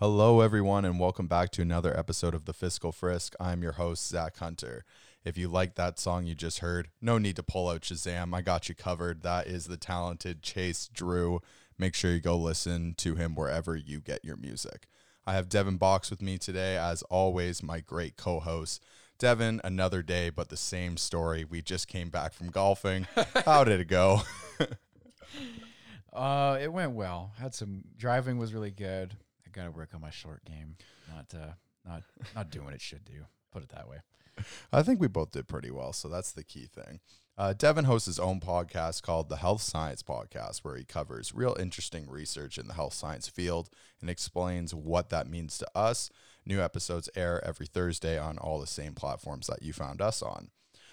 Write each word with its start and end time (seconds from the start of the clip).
Hello, 0.00 0.40
everyone, 0.40 0.86
and 0.86 0.98
welcome 0.98 1.26
back 1.26 1.50
to 1.50 1.60
another 1.60 1.94
episode 1.94 2.34
of 2.34 2.46
the 2.46 2.54
Fiscal 2.54 2.90
Frisk. 2.90 3.34
I'm 3.38 3.62
your 3.62 3.72
host, 3.72 4.08
Zach 4.08 4.38
Hunter. 4.38 4.82
If 5.26 5.36
you 5.36 5.46
like 5.46 5.74
that 5.74 5.98
song 5.98 6.24
you 6.24 6.34
just 6.34 6.60
heard, 6.60 6.88
no 7.02 7.18
need 7.18 7.36
to 7.36 7.42
pull 7.42 7.68
out 7.68 7.82
Shazam. 7.82 8.34
I 8.34 8.40
got 8.40 8.70
you 8.70 8.74
covered. 8.74 9.22
That 9.22 9.46
is 9.46 9.66
the 9.66 9.76
talented 9.76 10.42
Chase 10.42 10.88
Drew. 10.90 11.42
Make 11.76 11.94
sure 11.94 12.12
you 12.12 12.20
go 12.20 12.38
listen 12.38 12.94
to 12.94 13.14
him 13.14 13.34
wherever 13.34 13.76
you 13.76 14.00
get 14.00 14.24
your 14.24 14.38
music. 14.38 14.86
I 15.26 15.34
have 15.34 15.50
Devin 15.50 15.76
Box 15.76 16.08
with 16.08 16.22
me 16.22 16.38
today, 16.38 16.78
as 16.78 17.02
always, 17.10 17.62
my 17.62 17.80
great 17.80 18.16
co 18.16 18.40
host. 18.40 18.82
Devin, 19.18 19.60
another 19.62 20.00
day, 20.00 20.30
but 20.30 20.48
the 20.48 20.56
same 20.56 20.96
story. 20.96 21.44
We 21.44 21.60
just 21.60 21.88
came 21.88 22.08
back 22.08 22.32
from 22.32 22.48
golfing. 22.48 23.06
How 23.44 23.64
did 23.64 23.80
it 23.80 23.88
go? 23.88 24.22
Uh, 26.10 26.58
it 26.60 26.72
went 26.72 26.92
well. 26.92 27.32
Had 27.38 27.54
some 27.54 27.84
driving 27.98 28.38
was 28.38 28.54
really 28.54 28.70
good. 28.70 29.14
I 29.50 29.58
got 29.58 29.64
to 29.64 29.70
work 29.70 29.90
on 29.94 30.00
my 30.00 30.10
short 30.10 30.44
game. 30.44 30.76
Not 31.12 31.26
uh, 31.34 31.52
not 31.84 32.02
not 32.34 32.50
doing 32.50 32.66
what 32.66 32.74
it 32.74 32.80
should 32.80 33.04
do. 33.04 33.24
Put 33.52 33.62
it 33.62 33.70
that 33.70 33.88
way. 33.88 33.98
I 34.72 34.82
think 34.82 35.00
we 35.00 35.08
both 35.08 35.32
did 35.32 35.48
pretty 35.48 35.70
well, 35.70 35.92
so 35.92 36.08
that's 36.08 36.32
the 36.32 36.44
key 36.44 36.66
thing. 36.66 37.00
Uh, 37.36 37.54
Devin 37.54 37.86
hosts 37.86 38.06
his 38.06 38.18
own 38.18 38.38
podcast 38.38 39.02
called 39.02 39.28
the 39.28 39.36
Health 39.36 39.62
Science 39.62 40.02
Podcast, 40.02 40.58
where 40.58 40.76
he 40.76 40.84
covers 40.84 41.34
real 41.34 41.56
interesting 41.58 42.08
research 42.08 42.58
in 42.58 42.68
the 42.68 42.74
health 42.74 42.92
science 42.92 43.28
field 43.28 43.70
and 44.00 44.10
explains 44.10 44.74
what 44.74 45.08
that 45.08 45.26
means 45.26 45.56
to 45.58 45.66
us. 45.74 46.10
New 46.44 46.60
episodes 46.60 47.08
air 47.16 47.42
every 47.44 47.66
Thursday 47.66 48.18
on 48.18 48.38
all 48.38 48.60
the 48.60 48.66
same 48.66 48.94
platforms 48.94 49.46
that 49.46 49.62
you 49.62 49.72
found 49.72 50.02
us 50.02 50.22
on. 50.22 50.50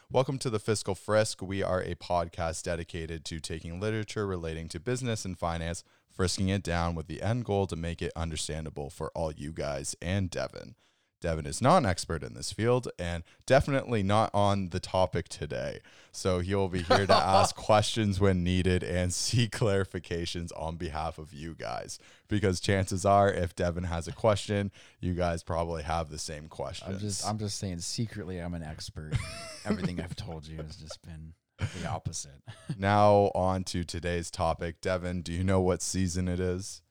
Welcome 0.09 0.38
to 0.39 0.50
the 0.50 0.58
Fiscal 0.58 0.95
Frisk. 0.95 1.41
We 1.41 1.61
are 1.61 1.81
a 1.81 1.94
podcast 1.95 2.63
dedicated 2.63 3.25
to 3.25 3.41
taking 3.41 3.81
literature 3.81 4.25
relating 4.25 4.69
to 4.69 4.80
business 4.80 5.25
and 5.25 5.38
finance, 5.38 5.83
frisking 6.09 6.47
it 6.47 6.64
down 6.64 6.95
with 6.95 7.08
the 7.08 7.22
end 7.22 7.44
goal 7.44 7.67
to 7.67 7.75
make 7.75 8.02
it 8.02 8.14
understandable 8.16 8.89
for 8.89 9.11
all 9.14 9.33
you 9.33 9.52
guys 9.52 9.97
and 10.02 10.30
Devin. 10.30 10.75
Devin 11.19 11.45
is 11.45 11.61
not 11.61 11.77
an 11.77 11.85
expert 11.85 12.23
in 12.23 12.33
this 12.33 12.51
field 12.51 12.87
and 12.99 13.23
definitely 13.45 14.03
not 14.03 14.29
on 14.33 14.69
the 14.69 14.79
topic 14.79 15.27
today. 15.29 15.79
So 16.11 16.39
he 16.39 16.53
will 16.53 16.69
be 16.69 16.83
here 16.83 17.07
to 17.07 17.13
ask 17.15 17.55
questions 17.55 18.19
when 18.19 18.43
needed 18.43 18.83
and 18.83 19.13
seek 19.13 19.51
clarifications 19.51 20.51
on 20.55 20.75
behalf 20.75 21.17
of 21.17 21.33
you 21.33 21.55
guys. 21.55 21.99
Because 22.27 22.59
chances 22.59 23.05
are, 23.05 23.31
if 23.31 23.55
Devin 23.55 23.85
has 23.85 24.07
a 24.07 24.11
question, 24.11 24.71
you 24.99 25.13
guys 25.13 25.43
probably 25.43 25.83
have 25.83 26.09
the 26.09 26.19
same 26.19 26.47
questions. 26.47 26.95
I'm 26.95 26.99
just 26.99 27.27
I'm 27.27 27.37
just 27.39 27.57
saying 27.57 27.79
secretly 27.79 28.39
I'm 28.39 28.53
an 28.53 28.63
expert. 28.63 29.13
Everything 29.65 29.99
I've 29.99 30.15
told 30.15 30.47
you 30.47 30.57
has 30.57 30.75
just 30.75 31.02
been 31.02 31.33
the 31.57 31.87
opposite. 31.87 32.43
now 32.77 33.31
on 33.33 33.63
to 33.65 33.83
today's 33.83 34.29
topic. 34.29 34.81
Devin, 34.81 35.21
do 35.21 35.33
you 35.33 35.43
know 35.43 35.61
what 35.61 35.81
season 35.81 36.27
it 36.27 36.39
is? 36.39 36.81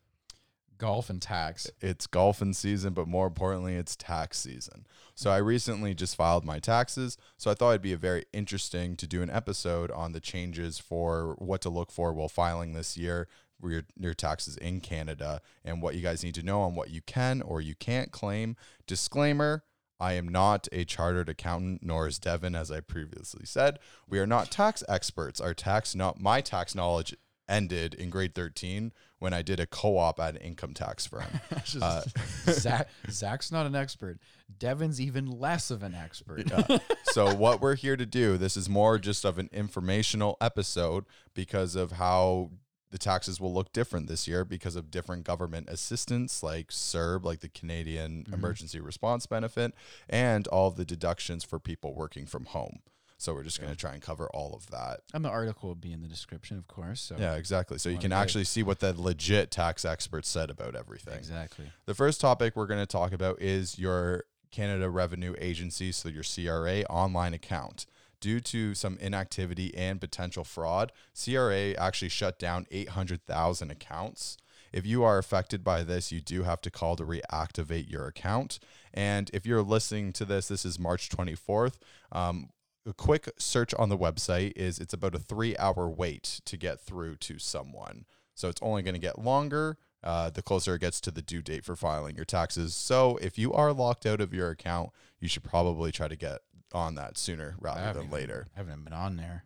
Golf 0.78 1.08
and 1.08 1.22
tax. 1.22 1.70
It's 1.80 2.06
golfing 2.06 2.52
season, 2.52 2.92
but 2.92 3.08
more 3.08 3.27
importantly, 3.27 3.77
it's 3.77 3.96
tax 3.96 4.38
season. 4.38 4.86
So 5.14 5.30
I 5.30 5.38
recently 5.38 5.94
just 5.94 6.16
filed 6.16 6.44
my 6.44 6.58
taxes. 6.58 7.16
So 7.36 7.50
I 7.50 7.55
thought 7.55 7.70
it'd 7.70 7.83
be 7.83 7.92
a 7.92 7.98
very 7.98 8.24
interesting 8.33 8.96
to 8.96 9.06
do 9.06 9.22
an 9.22 9.30
episode 9.30 9.91
on 9.91 10.12
the 10.12 10.20
changes 10.20 10.78
for 10.78 11.34
what 11.38 11.60
to 11.62 11.70
look 11.70 11.91
for 11.91 12.12
while 12.12 12.28
filing 12.28 12.72
this 12.74 12.96
year 12.96 13.28
your, 13.62 13.84
your 13.98 14.14
taxes 14.14 14.56
in 14.58 14.80
Canada 14.80 15.41
and 15.64 15.80
what 15.80 15.94
you 15.94 16.02
guys 16.02 16.22
need 16.22 16.34
to 16.34 16.42
know 16.42 16.60
on 16.60 16.74
what 16.74 16.90
you 16.90 17.00
can 17.00 17.40
or 17.40 17.61
you 17.61 17.74
can't 17.74 18.12
claim. 18.12 18.56
Disclaimer 18.86 19.64
I 19.98 20.12
am 20.12 20.28
not 20.28 20.68
a 20.72 20.84
chartered 20.84 21.28
accountant, 21.28 21.83
nor 21.83 22.06
is 22.06 22.18
Devin, 22.18 22.55
as 22.55 22.70
I 22.70 22.80
previously 22.80 23.46
said. 23.46 23.78
We 24.06 24.18
are 24.18 24.27
not 24.27 24.51
tax 24.51 24.84
experts. 24.89 25.40
Our 25.40 25.55
tax, 25.55 25.95
not 25.95 26.20
my 26.20 26.40
tax 26.40 26.74
knowledge 26.74 27.17
ended 27.48 27.95
in 27.95 28.11
grade 28.11 28.34
13 28.34 28.92
when 29.18 29.33
I 29.33 29.42
did 29.42 29.61
a 29.61 29.67
co-op 29.67 30.20
at 30.20 30.34
an 30.34 30.40
income 30.40 30.74
tax 30.74 31.07
firm. 31.07 31.27
uh, 31.80 32.02
Zach, 32.51 32.89
Zach's 33.11 33.51
not 33.51 33.67
an 33.67 33.74
expert. 33.74 34.18
Devin's 34.58 35.01
even 35.01 35.27
less 35.27 35.70
of 35.70 35.83
an 35.83 35.95
expert. 35.95 36.51
Yeah. 36.51 36.79
so 37.05 37.34
what 37.34 37.61
we're 37.61 37.77
here 37.77 37.96
to 37.96 38.07
do, 38.07 38.36
this 38.36 38.57
is 38.57 38.68
more 38.68 38.98
just 38.98 39.24
of 39.24 39.39
an 39.39 39.48
informational 39.52 40.36
episode 40.40 41.05
because 41.34 41.77
of 41.77 41.92
how 41.92 42.51
the 42.90 42.98
taxes 42.98 43.40
will 43.40 43.52
look 43.52 43.73
different 43.73 44.07
this 44.07 44.28
year 44.28 44.45
because 44.45 44.77
of 44.77 44.90
different 44.90 45.24
government 45.24 45.68
assistance 45.68 46.42
like 46.42 46.68
CERB, 46.68 47.24
like 47.24 47.40
the 47.40 47.48
Canadian 47.48 48.24
mm-hmm. 48.24 48.34
Emergency 48.34 48.80
Response 48.80 49.27
Benefit, 49.27 49.74
and 50.08 50.46
all 50.48 50.70
the 50.70 50.84
deductions 50.84 51.45
for 51.45 51.58
people 51.58 51.95
working 51.95 52.27
from 52.27 52.45
home. 52.46 52.80
So 53.18 53.32
we're 53.34 53.44
just 53.44 53.58
yeah. 53.58 53.64
going 53.64 53.74
to 53.74 53.80
try 53.80 53.92
and 53.94 54.02
cover 54.02 54.28
all 54.34 54.54
of 54.54 54.70
that. 54.70 55.00
And 55.14 55.24
the 55.24 55.30
article 55.30 55.68
will 55.68 55.74
be 55.74 55.92
in 55.92 56.02
the 56.02 56.08
description, 56.08 56.58
of 56.58 56.68
course. 56.68 57.00
So 57.00 57.16
yeah, 57.18 57.34
exactly. 57.34 57.78
So 57.78 57.88
you 57.88 57.98
can 57.98 58.12
actually 58.12 58.44
see 58.44 58.62
what 58.62 58.80
the 58.80 58.94
legit 58.96 59.50
tax 59.50 59.84
experts 59.84 60.28
said 60.28 60.50
about 60.50 60.77
everything. 60.77 61.14
Exactly. 61.14 61.66
The 61.86 61.94
first 61.94 62.20
topic 62.20 62.56
we're 62.56 62.66
going 62.66 62.80
to 62.80 62.86
talk 62.86 63.12
about 63.12 63.40
is 63.40 63.78
your 63.78 64.24
Canada 64.50 64.90
Revenue 64.90 65.34
Agency, 65.38 65.92
so 65.92 66.08
your 66.08 66.22
CRA 66.22 66.82
online 66.84 67.34
account. 67.34 67.86
Due 68.20 68.40
to 68.40 68.74
some 68.74 68.96
inactivity 68.98 69.74
and 69.77 70.00
potential 70.00 70.42
fraud, 70.44 70.92
CRA 71.14 71.72
actually 71.72 72.08
shut 72.08 72.38
down 72.38 72.66
800,000 72.70 73.70
accounts. 73.70 74.38
If 74.72 74.86
you 74.86 75.04
are 75.04 75.18
affected 75.18 75.62
by 75.62 75.83
this, 75.83 76.10
you 76.10 76.20
do 76.20 76.42
have 76.42 76.60
to 76.62 76.70
call 76.70 76.96
to 76.96 77.04
reactivate 77.04 77.90
your 77.90 78.06
account. 78.06 78.58
And 78.92 79.30
if 79.33 79.46
you're 79.46 79.62
listening 79.62 80.12
to 80.14 80.24
this, 80.24 80.48
this 80.48 80.64
is 80.64 80.78
March 80.78 81.08
24th. 81.08 81.74
Um, 82.12 82.48
a 82.86 82.95
quick 82.95 83.30
search 83.39 83.74
on 83.74 83.89
the 83.89 83.98
website 83.98 84.52
is 84.57 84.79
it's 84.79 84.95
about 84.95 85.14
a 85.14 85.19
three 85.19 85.57
hour 85.57 85.89
wait 85.89 86.41
to 86.45 86.57
get 86.57 86.80
through 86.80 87.17
to 87.17 87.39
someone. 87.39 88.07
So 88.35 88.48
it's 88.48 88.63
only 88.63 88.83
going 88.83 88.95
to 88.95 89.01
get 89.01 89.19
longer 89.19 89.79
uh, 90.07 90.30
the 90.30 90.42
closer 90.42 90.77
it 90.77 90.80
gets 90.80 91.01
to 91.01 91.11
the 91.11 91.23
due 91.23 91.42
date 91.42 91.64
for 91.64 91.75
filing 91.75 92.14
your 92.14 92.25
taxes. 92.25 92.75
So 92.75 93.19
if 93.20 93.39
you 93.39 93.52
are 93.52 93.73
locked 93.73 94.07
out 94.07 94.20
of 94.20 94.33
your 94.33 94.51
account, 94.51 94.91
you 95.19 95.29
should 95.29 95.42
probably 95.42 95.91
try 95.91 96.07
to 96.07 96.17
get 96.17 96.41
on 96.73 96.95
that 96.95 97.19
sooner 97.19 97.57
rather 97.61 97.98
than 97.98 98.11
later. 98.11 98.46
I 98.55 98.61
haven't 98.61 98.85
been 98.85 98.92
on 98.92 99.17
there. 99.17 99.45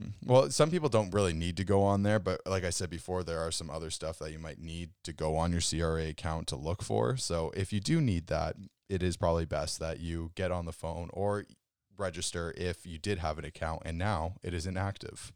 Mm. 0.00 0.12
Well, 0.24 0.50
some 0.50 0.70
people 0.70 0.88
don't 0.88 1.12
really 1.12 1.34
need 1.34 1.56
to 1.58 1.64
go 1.64 1.82
on 1.82 2.02
there, 2.02 2.18
but 2.18 2.40
like 2.46 2.64
I 2.64 2.70
said 2.70 2.88
before, 2.88 3.22
there 3.22 3.40
are 3.40 3.50
some 3.50 3.68
other 3.68 3.90
stuff 3.90 4.18
that 4.20 4.32
you 4.32 4.38
might 4.38 4.58
need 4.58 4.90
to 5.04 5.12
go 5.12 5.36
on 5.36 5.52
your 5.52 5.60
CRA 5.60 6.08
account 6.08 6.46
to 6.48 6.56
look 6.56 6.82
for. 6.82 7.18
So 7.18 7.52
if 7.54 7.72
you 7.72 7.80
do 7.80 8.00
need 8.00 8.28
that, 8.28 8.56
it 8.88 9.02
is 9.02 9.18
probably 9.18 9.44
best 9.44 9.78
that 9.80 10.00
you 10.00 10.32
get 10.34 10.50
on 10.50 10.64
the 10.64 10.72
phone 10.72 11.10
or 11.12 11.44
register 12.00 12.52
if 12.56 12.86
you 12.86 12.98
did 12.98 13.18
have 13.18 13.38
an 13.38 13.44
account 13.44 13.82
and 13.84 13.98
now 13.98 14.34
it 14.42 14.54
is 14.54 14.66
inactive. 14.66 15.32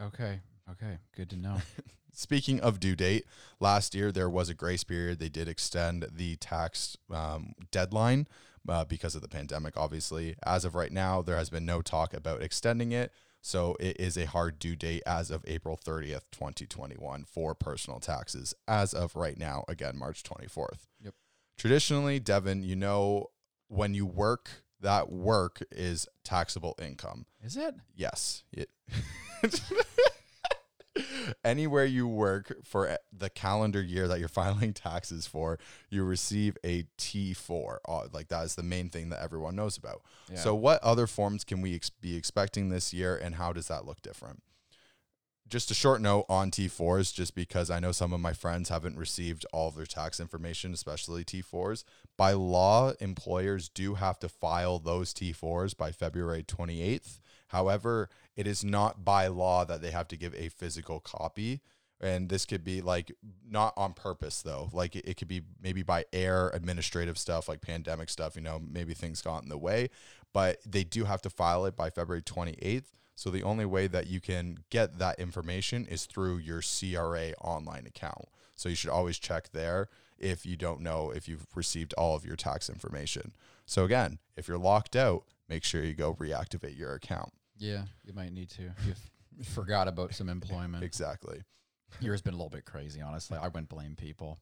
Okay. 0.00 0.40
Okay. 0.70 0.98
Good 1.16 1.30
to 1.30 1.36
know. 1.36 1.58
Speaking 2.12 2.60
of 2.60 2.80
due 2.80 2.96
date, 2.96 3.24
last 3.60 3.94
year 3.94 4.10
there 4.10 4.28
was 4.28 4.48
a 4.48 4.54
grace 4.54 4.84
period. 4.84 5.18
They 5.18 5.28
did 5.28 5.48
extend 5.48 6.06
the 6.12 6.36
tax 6.36 6.96
um, 7.12 7.52
deadline 7.70 8.26
uh, 8.68 8.84
because 8.84 9.14
of 9.14 9.22
the 9.22 9.28
pandemic, 9.28 9.76
obviously. 9.76 10.34
As 10.44 10.64
of 10.64 10.74
right 10.74 10.92
now, 10.92 11.22
there 11.22 11.36
has 11.36 11.50
been 11.50 11.64
no 11.64 11.80
talk 11.80 12.12
about 12.12 12.42
extending 12.42 12.92
it. 12.92 13.12
So 13.40 13.76
it 13.78 14.00
is 14.00 14.16
a 14.16 14.26
hard 14.26 14.58
due 14.58 14.76
date 14.76 15.02
as 15.06 15.30
of 15.30 15.44
April 15.46 15.78
30th, 15.82 16.24
2021 16.32 17.24
for 17.24 17.54
personal 17.54 18.00
taxes. 18.00 18.52
As 18.66 18.92
of 18.92 19.14
right 19.14 19.38
now, 19.38 19.64
again, 19.68 19.96
March 19.96 20.22
24th. 20.22 20.86
Yep. 21.00 21.14
Traditionally, 21.56 22.18
Devin, 22.18 22.62
you 22.62 22.76
know, 22.76 23.28
when 23.68 23.94
you 23.94 24.06
work, 24.06 24.64
that 24.80 25.10
work 25.10 25.62
is 25.70 26.06
taxable 26.24 26.76
income. 26.80 27.26
Is 27.42 27.56
it? 27.56 27.74
Yes. 27.94 28.44
It 28.52 28.70
anywhere 31.44 31.84
you 31.84 32.06
work 32.06 32.56
for 32.64 32.98
the 33.16 33.30
calendar 33.30 33.82
year 33.82 34.08
that 34.08 34.18
you're 34.18 34.28
filing 34.28 34.72
taxes 34.72 35.26
for, 35.26 35.58
you 35.90 36.04
receive 36.04 36.56
a 36.64 36.84
T4. 36.98 37.78
Uh, 37.88 38.08
like 38.12 38.28
that 38.28 38.44
is 38.44 38.54
the 38.54 38.62
main 38.62 38.88
thing 38.88 39.10
that 39.10 39.22
everyone 39.22 39.56
knows 39.56 39.76
about. 39.76 40.02
Yeah. 40.30 40.36
So, 40.36 40.54
what 40.54 40.82
other 40.82 41.06
forms 41.06 41.44
can 41.44 41.60
we 41.60 41.74
ex- 41.74 41.90
be 41.90 42.16
expecting 42.16 42.68
this 42.68 42.92
year, 42.92 43.16
and 43.16 43.36
how 43.36 43.52
does 43.52 43.68
that 43.68 43.84
look 43.84 44.02
different? 44.02 44.42
Just 45.48 45.70
a 45.70 45.74
short 45.74 46.02
note 46.02 46.26
on 46.28 46.50
T4s, 46.50 47.14
just 47.14 47.34
because 47.34 47.70
I 47.70 47.80
know 47.80 47.92
some 47.92 48.12
of 48.12 48.20
my 48.20 48.34
friends 48.34 48.68
haven't 48.68 48.98
received 48.98 49.46
all 49.50 49.68
of 49.68 49.76
their 49.76 49.86
tax 49.86 50.20
information, 50.20 50.74
especially 50.74 51.24
T4s. 51.24 51.84
By 52.18 52.32
law, 52.32 52.92
employers 53.00 53.70
do 53.70 53.94
have 53.94 54.18
to 54.18 54.28
file 54.28 54.78
those 54.78 55.14
T4s 55.14 55.74
by 55.74 55.90
February 55.90 56.42
28th. 56.42 57.20
However, 57.48 58.10
it 58.36 58.46
is 58.46 58.62
not 58.62 59.06
by 59.06 59.28
law 59.28 59.64
that 59.64 59.80
they 59.80 59.90
have 59.90 60.08
to 60.08 60.16
give 60.16 60.34
a 60.34 60.50
physical 60.50 61.00
copy. 61.00 61.60
And 62.00 62.28
this 62.28 62.44
could 62.44 62.62
be 62.62 62.80
like 62.80 63.10
not 63.48 63.72
on 63.76 63.92
purpose 63.92 64.42
though. 64.42 64.68
Like 64.72 64.94
it, 64.94 65.08
it 65.08 65.16
could 65.16 65.28
be 65.28 65.42
maybe 65.60 65.82
by 65.82 66.04
air 66.12 66.50
administrative 66.50 67.18
stuff, 67.18 67.48
like 67.48 67.60
pandemic 67.60 68.10
stuff, 68.10 68.36
you 68.36 68.42
know, 68.42 68.60
maybe 68.60 68.94
things 68.94 69.22
got 69.22 69.42
in 69.42 69.48
the 69.48 69.58
way, 69.58 69.90
but 70.32 70.60
they 70.64 70.84
do 70.84 71.04
have 71.04 71.22
to 71.22 71.30
file 71.30 71.64
it 71.64 71.74
by 71.74 71.90
February 71.90 72.22
28th. 72.22 72.84
So 73.18 73.30
the 73.30 73.42
only 73.42 73.64
way 73.64 73.88
that 73.88 74.06
you 74.06 74.20
can 74.20 74.58
get 74.70 75.00
that 75.00 75.18
information 75.18 75.86
is 75.86 76.06
through 76.06 76.38
your 76.38 76.62
CRA 76.62 77.32
online 77.40 77.84
account. 77.84 78.26
So 78.54 78.68
you 78.68 78.76
should 78.76 78.90
always 78.90 79.18
check 79.18 79.50
there 79.50 79.88
if 80.20 80.46
you 80.46 80.56
don't 80.56 80.80
know 80.80 81.10
if 81.10 81.26
you've 81.26 81.44
received 81.56 81.92
all 81.94 82.14
of 82.14 82.24
your 82.24 82.36
tax 82.36 82.70
information. 82.70 83.32
So 83.66 83.84
again, 83.84 84.20
if 84.36 84.46
you're 84.46 84.56
locked 84.56 84.94
out, 84.94 85.24
make 85.48 85.64
sure 85.64 85.82
you 85.82 85.94
go 85.94 86.14
reactivate 86.14 86.78
your 86.78 86.94
account. 86.94 87.32
Yeah, 87.56 87.86
you 88.04 88.12
might 88.12 88.32
need 88.32 88.50
to. 88.50 88.70
You 89.36 89.42
forgot 89.42 89.88
about 89.88 90.14
some 90.14 90.28
employment. 90.28 90.84
Exactly. 90.84 91.42
Yours 91.98 92.20
has 92.20 92.22
been 92.22 92.34
a 92.34 92.36
little 92.36 92.50
bit 92.50 92.66
crazy, 92.66 93.00
honestly. 93.00 93.36
I 93.36 93.48
wouldn't 93.48 93.68
blame 93.68 93.96
people. 93.96 94.38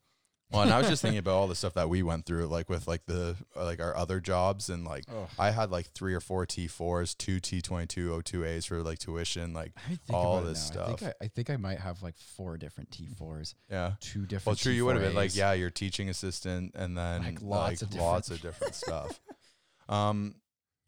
Well, 0.53 0.63
and 0.63 0.73
I 0.73 0.79
was 0.79 0.89
just 0.89 1.03
thinking 1.03 1.19
about 1.19 1.35
all 1.35 1.49
the 1.49 1.55
stuff 1.55 1.75
that 1.75 1.89
we 1.89 2.03
went 2.03 2.25
through, 2.25 2.47
like 2.47 2.69
with 2.69 2.87
like 2.87 3.05
the 3.07 3.37
like 3.57 3.81
our 3.81 3.97
other 3.97 4.21
jobs, 4.21 4.69
and 4.71 4.85
like 4.85 5.05
Oh. 5.13 5.29
I 5.39 5.51
had 5.51 5.71
like 5.71 5.87
three 5.93 6.15
or 6.15 6.21
four 6.21 6.47
T 6.47 6.67
fours, 6.69 7.15
two 7.15 7.41
T 7.41 7.61
twenty 7.61 7.87
two 7.87 8.15
O 8.15 8.21
two 8.21 8.45
As 8.45 8.67
for 8.67 8.83
like 8.83 8.99
tuition, 8.99 9.53
like 9.53 9.73
all 10.11 10.41
this 10.43 10.73
now. 10.75 10.83
I 10.83 10.87
think 10.87 10.99
stuff. 10.99 11.13
I, 11.21 11.25
I 11.25 11.29
think 11.29 11.51
I 11.51 11.57
might 11.57 11.81
have 11.81 12.03
like 12.03 12.17
four 12.17 12.57
different 12.57 12.91
T4s, 12.91 13.55
yeah. 13.71 13.93
two 14.01 14.27
different. 14.27 14.47
Well, 14.47 14.57
true, 14.57 14.73
you 14.73 14.85
would 14.85 14.97
have 14.97 15.05
been 15.05 15.15
like, 15.15 15.35
yeah, 15.35 15.53
you're 15.53 15.71
teaching 15.71 16.09
assistant, 16.09 16.73
and 16.75 16.97
then 16.97 17.23
Like, 17.23 17.33
like 17.35 17.43
lots 17.43 17.83
of 17.83 17.95
lots 17.95 18.31
of 18.31 18.41
different 18.41 18.75
stuff. 18.85 19.21
Um, 19.89 20.37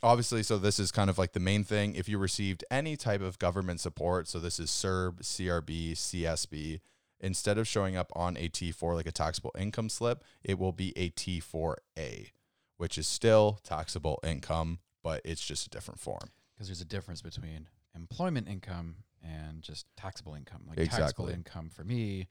obviously, 0.02 0.43
so 0.43 0.58
this 0.58 0.78
is 0.78 0.90
kind 0.93 1.11
of 1.11 1.19
like 1.19 1.32
the 1.32 1.40
main 1.40 1.64
thing. 1.64 1.94
If 1.94 2.08
you 2.08 2.19
received 2.19 2.64
any 2.70 2.96
type 2.96 3.20
of 3.20 3.38
government 3.38 3.81
support, 3.81 4.28
so 4.28 4.38
this 4.38 4.58
is 4.61 4.70
CERB, 4.70 5.20
CRB, 5.22 5.93
CSB, 5.93 6.81
instead 7.20 7.58
of 7.58 7.66
showing 7.66 7.96
up 7.96 8.10
on 8.14 8.36
a 8.36 8.48
T4 8.48 8.94
like 8.94 9.06
a 9.06 9.12
taxable 9.12 9.52
income 9.58 9.88
slip, 9.88 10.22
it 10.42 10.58
will 10.58 10.72
be 10.72 10.92
a 10.96 11.10
T4A, 11.10 12.30
which 12.76 12.98
is 12.98 13.06
still 13.06 13.58
taxable 13.62 14.18
income, 14.24 14.78
but 15.02 15.20
it's 15.24 15.44
just 15.44 15.66
a 15.66 15.70
different 15.70 16.00
form. 16.00 16.30
because 16.54 16.68
there's 16.68 16.80
a 16.80 16.84
difference 16.84 17.22
between 17.22 17.68
employment 17.94 18.48
income 18.48 18.96
and 19.22 19.62
just 19.62 19.86
taxable 19.96 20.34
income. 20.34 20.62
Like 20.68 20.76
taxable 20.90 21.28
income 21.28 21.70
for 21.70 21.84
me, 21.84 22.26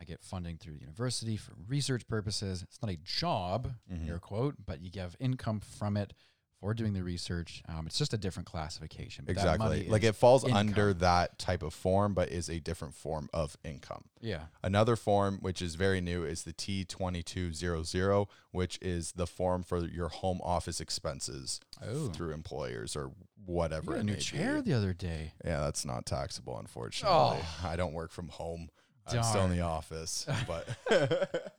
I 0.00 0.04
get 0.04 0.22
funding 0.22 0.56
through 0.58 0.74
the 0.74 0.80
university 0.80 1.36
for 1.36 1.52
research 1.68 2.06
purposes. 2.08 2.62
It's 2.62 2.80
not 2.82 2.90
a 2.90 2.96
job, 2.96 3.74
Mhm. 3.92 4.08
air 4.08 4.18
quote, 4.18 4.56
but 4.64 4.80
you 4.80 4.90
have 5.00 5.16
income 5.20 5.60
from 5.60 5.96
it 5.96 6.12
for 6.60 6.74
doing 6.74 6.92
the 6.92 7.02
research. 7.04 7.62
Um, 7.68 7.86
it's 7.86 7.96
just 7.98 8.12
a 8.12 8.18
different 8.18 8.46
classification. 8.48 9.24
but 9.24 9.36
that 9.36 9.58
money 9.58 9.76
Exactly. 9.76 9.92
Like 9.92 10.02
it 10.04 10.16
falls 10.16 10.44
under 10.44 10.92
that 10.94 11.38
type 11.38 11.62
of 11.62 11.72
form, 11.72 12.14
but 12.14 12.30
is 12.30 12.48
a 12.48 12.58
different 12.58 12.94
form 12.94 13.28
of 13.32 13.56
income. 13.64 14.04
yeah. 14.20 14.46
Another 14.62 14.96
form, 14.96 15.38
which 15.40 15.62
is 15.62 15.76
very 15.76 16.00
new, 16.00 16.24
is 16.24 16.42
the 16.42 16.52
T2200, 16.52 18.26
which 18.50 18.78
is 18.82 19.12
the 19.12 19.26
form 19.26 19.62
for 19.62 19.86
your 19.86 20.08
home 20.08 20.40
office 20.42 20.80
expenses 20.80 21.60
Oh. 21.86 22.08
through 22.08 22.32
employers 22.32 22.96
or 22.96 23.12
whatever 23.46 23.94
a 23.94 24.02
new 24.02 24.16
chair 24.16 24.56
be. 24.62 24.70
the 24.72 24.76
other 24.76 24.92
day. 24.92 25.32
Yeah, 25.44 25.60
that's 25.60 25.84
not 25.84 26.06
taxable, 26.06 26.58
unfortunately. 26.58 27.38
Oh. 27.40 27.58
I 27.64 27.76
don't 27.76 27.92
work 27.94 28.10
from 28.10 28.28
home. 28.28 28.68
I'm 29.10 29.22
still 29.22 29.44
in 29.44 29.52
the 29.52 29.60
office. 29.62 30.26
But 30.46 30.68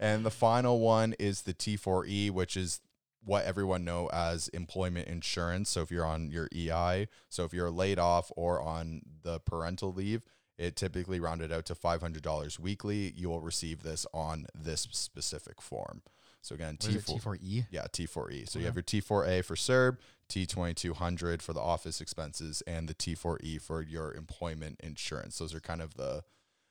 and 0.00 0.24
the 0.24 0.30
final 0.30 0.78
one 0.80 1.14
is 1.18 1.42
the 1.42 1.52
T4E, 1.52 2.30
which 2.30 2.56
is 2.56 2.80
what 3.28 3.44
everyone 3.44 3.84
know 3.84 4.08
as 4.10 4.48
employment 4.48 5.06
insurance. 5.06 5.68
So 5.68 5.82
if 5.82 5.90
you're 5.90 6.06
on 6.06 6.30
your 6.30 6.48
EI, 6.54 7.08
so 7.28 7.44
if 7.44 7.52
you're 7.52 7.70
laid 7.70 7.98
off 7.98 8.32
or 8.36 8.60
on 8.60 9.02
the 9.22 9.38
parental 9.38 9.92
leave, 9.92 10.22
it 10.56 10.76
typically 10.76 11.20
rounded 11.20 11.52
out 11.52 11.66
to 11.66 11.74
$500 11.74 12.58
weekly. 12.58 13.12
You 13.14 13.28
will 13.28 13.42
receive 13.42 13.82
this 13.82 14.06
on 14.14 14.46
this 14.54 14.88
specific 14.92 15.60
form. 15.60 16.00
So 16.40 16.54
again, 16.54 16.78
What 16.80 16.90
is 16.90 16.96
it, 16.96 17.04
T4 17.04 17.38
T4E? 17.38 17.66
yeah, 17.70 17.86
T4E. 17.92 18.48
So 18.48 18.58
you 18.58 18.64
have 18.64 18.74
your 18.76 18.82
T4A 18.82 19.44
for 19.44 19.56
CERB, 19.56 19.98
T2200 20.30 21.42
for 21.42 21.52
the 21.52 21.60
office 21.60 22.00
expenses, 22.00 22.62
and 22.66 22.88
the 22.88 22.94
T4E 22.94 23.60
for 23.60 23.82
your 23.82 24.14
employment 24.14 24.80
insurance. 24.82 25.38
Those 25.38 25.54
are 25.54 25.60
kind 25.60 25.82
of 25.82 25.94
the. 25.94 26.22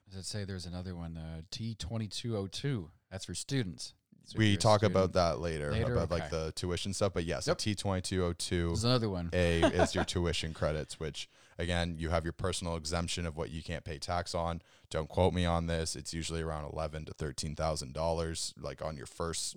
Does 0.10 0.22
it 0.22 0.26
say 0.26 0.44
there's 0.44 0.66
another 0.66 0.96
one, 0.96 1.18
uh, 1.18 1.42
T2202? 1.52 2.88
That's 3.12 3.26
for 3.26 3.36
students. 3.36 3.94
We 4.36 4.58
talk 4.58 4.84
about 4.84 5.14
that 5.14 5.40
later, 5.40 5.72
Later? 5.72 5.94
about 5.94 6.12
like 6.12 6.30
the 6.30 6.52
tuition 6.56 6.94
stuff. 6.94 7.14
But 7.14 7.26
yes, 7.26 7.48
Yep. 7.48 7.58
a 7.58 7.60
T2202 7.60 8.74
is 8.74 8.84
another 8.84 9.10
one. 9.10 9.30
A 9.34 9.62
is 9.64 9.96
your 9.96 10.04
tuition 10.04 10.54
credits, 10.54 11.00
which 11.00 11.30
again, 11.58 11.96
you 11.98 12.10
have 12.10 12.24
your 12.26 12.34
personal 12.34 12.76
exemption 12.76 13.26
of 13.26 13.38
what 13.38 13.50
you 13.52 13.64
can't 13.64 13.84
pay 13.84 13.98
tax 14.00 14.36
on. 14.36 14.62
Don't 14.90 15.08
quote 15.10 15.34
me 15.34 15.46
on 15.46 15.68
this. 15.68 15.96
It's 15.96 16.14
usually 16.14 16.42
around 16.42 16.66
eleven 16.72 17.06
to 17.06 17.14
thirteen 17.14 17.56
thousand 17.56 17.94
dollars, 17.94 18.54
like 18.60 18.82
on 18.84 18.98
your 18.98 19.06
first 19.08 19.56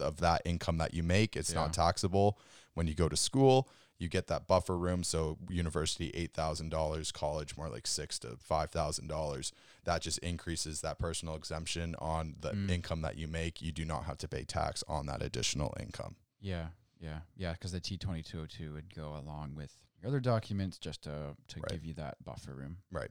of 0.00 0.18
that 0.18 0.42
income 0.44 0.78
that 0.78 0.94
you 0.94 1.02
make. 1.02 1.36
It's 1.36 1.52
Yeah. 1.52 1.60
not 1.60 1.72
taxable. 1.72 2.38
When 2.74 2.86
you 2.86 2.94
go 2.94 3.08
to 3.08 3.16
school, 3.16 3.68
you 4.02 4.08
get 4.08 4.26
that 4.26 4.46
buffer 4.46 4.76
room. 4.76 5.02
So 5.04 5.38
university 5.48 6.10
eight 6.14 6.34
thousand 6.34 6.68
dollars, 6.70 7.12
college 7.12 7.56
more 7.56 7.68
like 7.68 7.86
six 7.86 8.18
to 8.20 8.36
five 8.40 8.70
thousand 8.70 9.06
dollars. 9.06 9.52
That 9.84 10.02
just 10.02 10.18
increases 10.18 10.80
that 10.82 10.98
personal 10.98 11.34
exemption 11.36 11.94
on 11.98 12.34
the 12.40 12.50
Mm. 12.52 12.70
income 12.70 13.00
that 13.02 13.16
you 13.16 13.28
make. 13.28 13.62
You 13.62 13.72
do 13.72 13.84
not 13.84 14.04
have 14.04 14.18
to 14.18 14.28
pay 14.28 14.44
tax 14.44 14.82
on 14.88 15.06
that 15.06 15.22
additional 15.22 15.74
income. 15.80 16.16
Yeah, 16.40 16.68
yeah, 17.00 17.20
yeah. 17.36 17.52
Because 17.52 17.72
the 17.72 17.80
T2202 17.80 18.72
would 18.74 18.94
go 18.94 19.16
along 19.16 19.54
with 19.54 19.72
your 20.00 20.08
other 20.08 20.20
documents 20.20 20.78
just 20.78 21.02
to 21.02 21.36
to 21.48 21.60
Right. 21.60 21.70
give 21.70 21.84
you 21.84 21.94
that 21.94 22.16
buffer 22.24 22.54
room. 22.54 22.78
Right. 22.90 23.10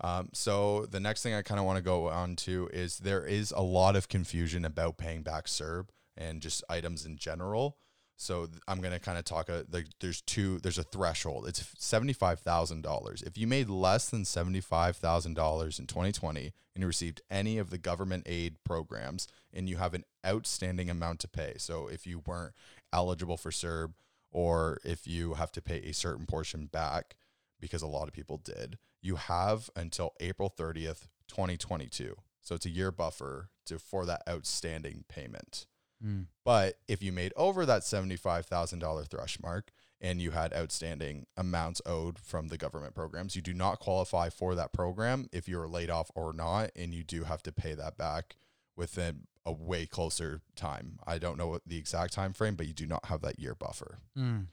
Um, 0.00 0.30
so 0.32 0.86
the 0.86 0.98
next 0.98 1.22
thing 1.22 1.32
I 1.34 1.42
kind 1.42 1.60
of 1.60 1.66
want 1.66 1.76
to 1.76 1.82
go 1.82 2.08
on 2.08 2.34
to 2.36 2.68
is 2.72 2.98
there 2.98 3.24
is 3.24 3.52
a 3.52 3.62
lot 3.62 3.94
of 3.94 4.08
confusion 4.08 4.64
about 4.64 4.96
paying 4.96 5.22
back 5.22 5.46
CERB 5.46 5.90
and 6.16 6.42
just 6.42 6.64
items 6.68 7.06
in 7.06 7.16
general. 7.16 7.76
So 8.22 8.48
I'm 8.68 8.80
going 8.80 8.92
to 8.92 9.00
kind 9.00 9.18
of 9.18 9.24
talk. 9.24 9.48
Like 9.48 9.86
there's 10.00 10.20
two. 10.20 10.58
There's 10.58 10.78
a 10.78 10.84
threshold. 10.84 11.46
It's 11.48 11.64
seventy 11.76 12.12
five 12.12 12.40
thousand 12.40 12.82
dollars. 12.82 13.22
If 13.22 13.36
you 13.36 13.46
made 13.46 13.68
less 13.68 14.08
than 14.08 14.24
seventy 14.24 14.60
five 14.60 14.96
thousand 14.96 15.34
dollars 15.34 15.78
in 15.78 15.86
2020 15.86 16.52
and 16.74 16.80
you 16.82 16.86
received 16.86 17.20
any 17.30 17.58
of 17.58 17.70
the 17.70 17.78
government 17.78 18.22
aid 18.26 18.56
programs 18.64 19.26
and 19.52 19.68
you 19.68 19.76
have 19.76 19.92
an 19.92 20.04
outstanding 20.24 20.88
amount 20.88 21.18
to 21.20 21.28
pay, 21.28 21.54
so 21.58 21.88
if 21.88 22.06
you 22.06 22.22
weren't 22.24 22.54
eligible 22.92 23.36
for 23.36 23.50
CERB 23.50 23.92
or 24.30 24.78
if 24.84 25.06
you 25.06 25.34
have 25.34 25.52
to 25.52 25.60
pay 25.60 25.78
a 25.78 25.92
certain 25.92 26.24
portion 26.24 26.66
back, 26.66 27.16
because 27.60 27.82
a 27.82 27.86
lot 27.86 28.08
of 28.08 28.14
people 28.14 28.38
did, 28.38 28.78
you 29.02 29.16
have 29.16 29.68
until 29.76 30.14
April 30.20 30.48
30th, 30.48 31.08
2022. 31.28 32.16
So 32.40 32.54
it's 32.54 32.66
a 32.66 32.70
year 32.70 32.90
buffer 32.90 33.50
to 33.66 33.78
for 33.78 34.06
that 34.06 34.22
outstanding 34.28 35.04
payment. 35.08 35.66
Mm. 36.04 36.26
But 36.44 36.78
if 36.88 37.02
you 37.02 37.12
made 37.12 37.32
over 37.36 37.64
that 37.66 37.82
$75,000 37.82 39.08
thresh 39.08 39.38
mark 39.40 39.70
and 40.00 40.20
you 40.20 40.32
had 40.32 40.52
outstanding 40.52 41.26
amounts 41.36 41.80
owed 41.86 42.18
from 42.18 42.48
the 42.48 42.58
government 42.58 42.94
programs, 42.94 43.36
you 43.36 43.42
do 43.42 43.54
not 43.54 43.78
qualify 43.78 44.28
for 44.28 44.54
that 44.54 44.72
program 44.72 45.28
if 45.32 45.48
you're 45.48 45.68
laid 45.68 45.90
off 45.90 46.10
or 46.14 46.32
not. 46.32 46.70
And 46.74 46.92
you 46.92 47.04
do 47.04 47.24
have 47.24 47.42
to 47.44 47.52
pay 47.52 47.74
that 47.74 47.96
back 47.96 48.36
within 48.76 49.26
a 49.44 49.52
way 49.52 49.86
closer 49.86 50.40
time. 50.56 50.98
I 51.06 51.18
don't 51.18 51.38
know 51.38 51.48
what 51.48 51.62
the 51.66 51.76
exact 51.76 52.12
time 52.12 52.32
frame, 52.32 52.54
but 52.54 52.66
you 52.66 52.72
do 52.72 52.86
not 52.86 53.06
have 53.06 53.22
that 53.22 53.38
year 53.38 53.54
buffer. 53.54 53.98
Mm. 54.18 54.46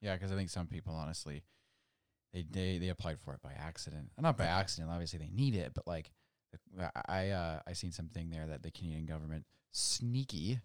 Yeah, 0.00 0.14
because 0.14 0.30
I 0.30 0.36
think 0.36 0.50
some 0.50 0.66
people 0.66 0.94
honestly, 0.94 1.42
they 2.32 2.44
they 2.48 2.78
they 2.78 2.88
applied 2.88 3.18
for 3.18 3.34
it 3.34 3.42
by 3.42 3.52
accident. 3.58 4.10
Not 4.18 4.36
by 4.36 4.44
accident. 4.44 4.90
Obviously, 4.92 5.18
they 5.18 5.30
need 5.30 5.54
it, 5.54 5.72
but 5.74 5.86
like, 5.86 6.10
I 6.78 6.90
I, 7.08 7.28
uh, 7.30 7.60
I 7.66 7.72
seen 7.72 7.92
something 7.92 8.30
there 8.30 8.46
that 8.46 8.62
the 8.62 8.70
Canadian 8.70 9.06
government 9.06 9.44
sneaky 9.70 10.60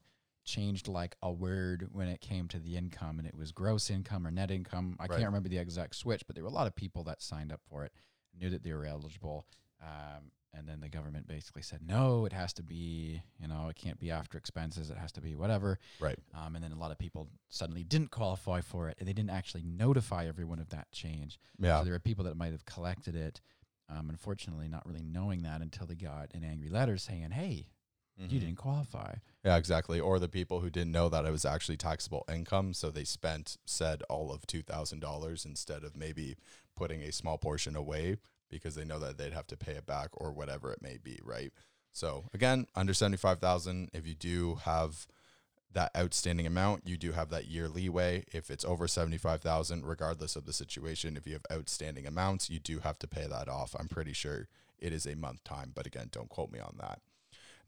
changed 0.46 0.88
like 0.88 1.16
a 1.22 1.32
word 1.32 1.88
when 1.92 2.08
it 2.10 2.20
came 2.20 2.48
to 2.50 2.60
the 2.60 2.76
income, 2.76 3.18
and 3.20 3.28
it 3.28 3.36
was 3.36 3.52
gross 3.52 3.90
income 3.90 4.28
or 4.28 4.32
net 4.32 4.52
income. 4.52 4.98
I 5.00 5.04
Right. 5.04 5.12
can't 5.12 5.26
remember 5.28 5.48
the 5.50 5.58
exact 5.58 5.96
switch, 5.96 6.26
but 6.28 6.36
there 6.36 6.44
were 6.44 6.50
a 6.50 6.54
lot 6.54 6.68
of 6.68 6.76
people 6.76 7.04
that 7.06 7.22
signed 7.22 7.52
up 7.52 7.62
for 7.70 7.86
it, 7.86 7.94
knew 8.34 8.50
that 8.50 8.64
they 8.64 8.74
were 8.74 8.86
eligible. 8.86 9.48
Um, 9.82 10.32
and 10.56 10.68
then 10.68 10.82
the 10.82 10.90
government 10.90 11.28
basically 11.28 11.62
said, 11.64 11.82
no, 11.82 12.26
it 12.26 12.34
has 12.34 12.54
to 12.54 12.64
be, 12.64 13.24
you 13.40 13.48
know, 13.48 13.70
it 13.70 13.76
can't 13.76 14.00
be 14.00 14.12
after 14.12 14.38
expenses. 14.38 14.90
It 14.92 14.98
has 14.98 15.12
to 15.14 15.22
be 15.22 15.34
whatever. 15.36 15.80
Right. 16.00 16.20
Um, 16.34 16.56
and 16.56 16.64
then 16.64 16.72
a 16.72 16.78
lot 16.78 16.92
of 16.92 17.00
people 17.00 17.28
suddenly 17.50 17.84
didn't 17.84 18.12
qualify 18.12 18.62
for 18.62 18.88
it, 18.90 18.98
and 19.00 19.08
they 19.08 19.14
didn't 19.14 19.32
actually 19.32 19.64
notify 19.64 20.28
everyone 20.28 20.60
of 20.60 20.70
that 20.70 20.92
change. 20.92 21.40
Yeah. 21.58 21.80
So 21.80 21.86
there 21.86 21.94
were 21.94 22.00
people 22.00 22.26
that 22.26 22.38
might 22.38 22.52
have 22.52 22.66
collected 22.66 23.16
it, 23.16 23.42
um, 23.90 24.10
unfortunately, 24.10 24.68
not 24.68 24.86
really 24.86 25.04
knowing 25.04 25.42
that 25.44 25.62
until 25.62 25.88
they 25.88 25.96
got 25.96 26.34
an 26.36 26.44
angry 26.44 26.70
letter 26.70 26.98
saying, 26.98 27.32
"Hey, 27.32 27.70
you 28.18 28.26
Mhm. 28.28 28.30
didn't 28.42 28.56
qualify." 28.56 29.16
Yeah, 29.44 29.58
exactly. 29.58 30.00
Or 30.00 30.20
the 30.20 30.30
people 30.30 30.62
who 30.62 30.70
didn't 30.70 30.92
know 30.92 31.10
that 31.10 31.26
it 31.26 31.32
was 31.32 31.46
actually 31.46 31.78
taxable 31.78 32.26
income, 32.32 32.74
so 32.74 32.90
they 32.92 33.04
spent 33.04 33.58
said 33.66 34.02
all 34.04 34.32
of 34.32 34.46
two 34.48 34.62
thousand 34.62 35.00
dollars 35.00 35.46
instead 35.46 35.84
of 35.84 35.96
maybe 35.96 36.38
putting 36.76 37.02
a 37.04 37.12
small 37.12 37.38
portion 37.38 37.76
away 37.76 38.18
because 38.50 38.76
they 38.76 38.86
know 38.86 39.00
that 39.00 39.18
they'd 39.18 39.34
have 39.34 39.48
to 39.48 39.58
pay 39.58 39.74
it 39.74 39.86
back 39.86 40.10
or 40.14 40.32
whatever 40.32 40.72
it 40.72 40.82
may 40.82 40.98
be, 40.98 41.20
right? 41.24 41.52
So 41.92 42.26
again, 42.34 42.68
under 42.76 42.94
seventy 42.94 43.18
five 43.18 43.40
thousand, 43.40 43.90
if 43.94 44.06
you 44.08 44.16
do 44.16 44.56
have 44.56 45.08
that 45.72 45.92
outstanding 45.98 46.46
amount, 46.46 46.88
you 46.88 46.98
do 46.98 47.14
have 47.14 47.30
that 47.32 47.48
year 47.48 47.68
leeway. 47.68 48.26
If 48.32 48.52
it's 48.52 48.64
over 48.64 48.88
seventy 48.88 49.18
five 49.18 49.42
thousand, 49.42 49.86
regardless 49.86 50.36
of 50.36 50.46
the 50.46 50.54
situation, 50.54 51.18
if 51.18 51.26
you 51.26 51.34
have 51.34 51.46
outstanding 51.52 52.06
amounts, 52.06 52.50
you 52.50 52.60
do 52.60 52.80
have 52.80 53.00
to 53.00 53.08
pay 53.08 53.26
that 53.28 53.50
off. 53.50 53.76
I'm 53.78 53.88
pretty 53.88 54.14
sure 54.14 54.48
it 54.78 54.94
is 54.94 55.06
a 55.08 55.16
month 55.16 55.44
time, 55.44 55.72
but 55.74 55.88
again, 55.88 56.10
don't 56.12 56.30
quote 56.30 56.52
me 56.52 56.60
on 56.60 56.76
that. 56.80 57.02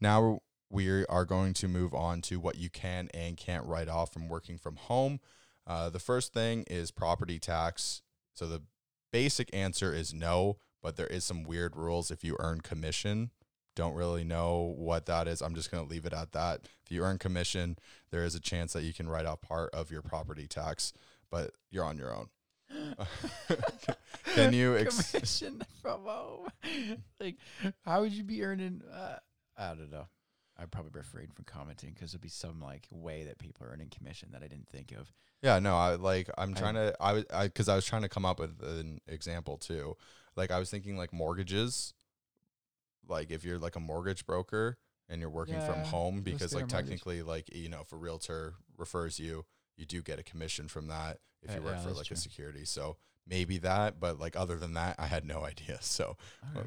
Now 0.00 0.40
we 0.70 1.04
are 1.06 1.24
going 1.24 1.54
to 1.54 1.68
move 1.68 1.94
on 1.94 2.20
to 2.22 2.40
what 2.40 2.56
you 2.56 2.70
can 2.70 3.08
and 3.14 3.36
can't 3.36 3.64
write 3.64 3.88
off 3.88 4.12
from 4.12 4.28
working 4.28 4.58
from 4.58 4.76
home. 4.76 5.20
Uh, 5.66 5.90
the 5.90 5.98
first 5.98 6.32
thing 6.32 6.64
is 6.68 6.90
property 6.90 7.38
tax. 7.38 8.02
So 8.34 8.46
the 8.46 8.62
basic 9.12 9.48
answer 9.54 9.94
is 9.94 10.12
no, 10.12 10.58
but 10.82 10.96
there 10.96 11.06
is 11.06 11.24
some 11.24 11.42
weird 11.42 11.76
rules 11.76 12.10
if 12.10 12.22
you 12.22 12.36
earn 12.38 12.60
commission. 12.60 13.30
Don't 13.74 13.94
really 13.94 14.24
know 14.24 14.74
what 14.76 15.06
that 15.06 15.28
is. 15.28 15.42
I'm 15.42 15.54
just 15.54 15.70
going 15.70 15.84
to 15.84 15.90
leave 15.90 16.06
it 16.06 16.12
at 16.12 16.32
that. 16.32 16.60
If 16.84 16.90
you 16.90 17.02
earn 17.02 17.18
commission, 17.18 17.76
there 18.10 18.24
is 18.24 18.34
a 18.34 18.40
chance 18.40 18.72
that 18.72 18.84
you 18.84 18.94
can 18.94 19.08
write 19.08 19.26
off 19.26 19.42
part 19.42 19.70
of 19.74 19.90
your 19.90 20.02
property 20.02 20.46
tax, 20.46 20.92
but 21.30 21.50
you're 21.70 21.84
on 21.84 21.98
your 21.98 22.14
own. 22.14 22.28
Can 24.34 24.52
you 24.52 24.76
ex- 24.76 25.12
commission 25.12 25.62
from 25.82 26.04
home? 26.04 26.48
like, 27.20 27.36
how 27.84 28.00
would 28.00 28.12
you 28.12 28.24
be 28.24 28.42
earning? 28.42 28.82
Uh, 28.92 29.16
I 29.56 29.68
don't 29.68 29.90
know. 29.90 30.08
I'd 30.58 30.70
probably 30.70 30.92
refrain 30.94 31.28
from 31.28 31.44
commenting 31.44 31.92
because 31.94 32.10
it'd 32.12 32.20
be 32.22 32.28
some 32.28 32.60
like 32.60 32.86
way 32.90 33.24
that 33.24 33.38
people 33.38 33.66
are 33.66 33.70
earning 33.70 33.90
commission 33.90 34.30
that 34.32 34.42
I 34.42 34.48
didn't 34.48 34.68
think 34.68 34.92
of. 34.92 35.12
Yeah, 35.42 35.58
no, 35.58 35.76
I 35.76 35.94
like 35.96 36.30
I'm 36.38 36.54
trying 36.54 36.74
to 36.74 36.94
I 37.00 37.12
was 37.12 37.24
I 37.32 37.46
because 37.46 37.68
I 37.68 37.74
was 37.76 37.84
trying 37.84 38.02
to 38.02 38.08
come 38.08 38.24
up 38.24 38.38
with 38.40 38.62
an 38.62 39.00
example 39.06 39.56
too. 39.58 39.96
Like 40.34 40.50
I 40.50 40.58
was 40.58 40.70
thinking 40.70 40.96
like 40.96 41.12
mortgages. 41.12 41.92
Like 43.08 43.30
if 43.30 43.44
you're 43.44 43.58
like 43.58 43.76
a 43.76 43.80
mortgage 43.80 44.26
broker 44.26 44.78
and 45.08 45.20
you're 45.20 45.30
working 45.30 45.60
from 45.60 45.82
home 45.84 46.22
because 46.22 46.50
do 46.50 46.56
our 46.56 46.60
like 46.62 46.68
mortgage. 46.68 46.88
technically 46.88 47.22
like 47.22 47.54
you 47.54 47.68
know 47.68 47.80
if 47.82 47.92
a 47.92 47.96
realtor 47.96 48.54
refers 48.76 49.18
you, 49.20 49.44
you 49.76 49.84
do 49.86 50.02
get 50.02 50.18
a 50.18 50.22
commission 50.22 50.68
from 50.68 50.88
that 50.88 51.18
if 51.42 51.50
Yeah, 51.50 51.56
you 51.56 51.62
uh, 51.62 51.64
work 51.64 51.76
yeah, 51.76 51.82
for 51.82 51.92
like 51.92 52.06
true. 52.06 52.16
a 52.16 52.20
security. 52.20 52.64
So 52.64 52.96
maybe 53.26 53.58
that, 53.58 54.00
but 54.00 54.18
like 54.18 54.34
other 54.36 54.56
than 54.56 54.74
that, 54.74 54.96
I 54.98 55.06
had 55.06 55.24
no 55.24 55.44
idea. 55.44 55.78
So 55.80 56.16
Okay. 56.56 56.66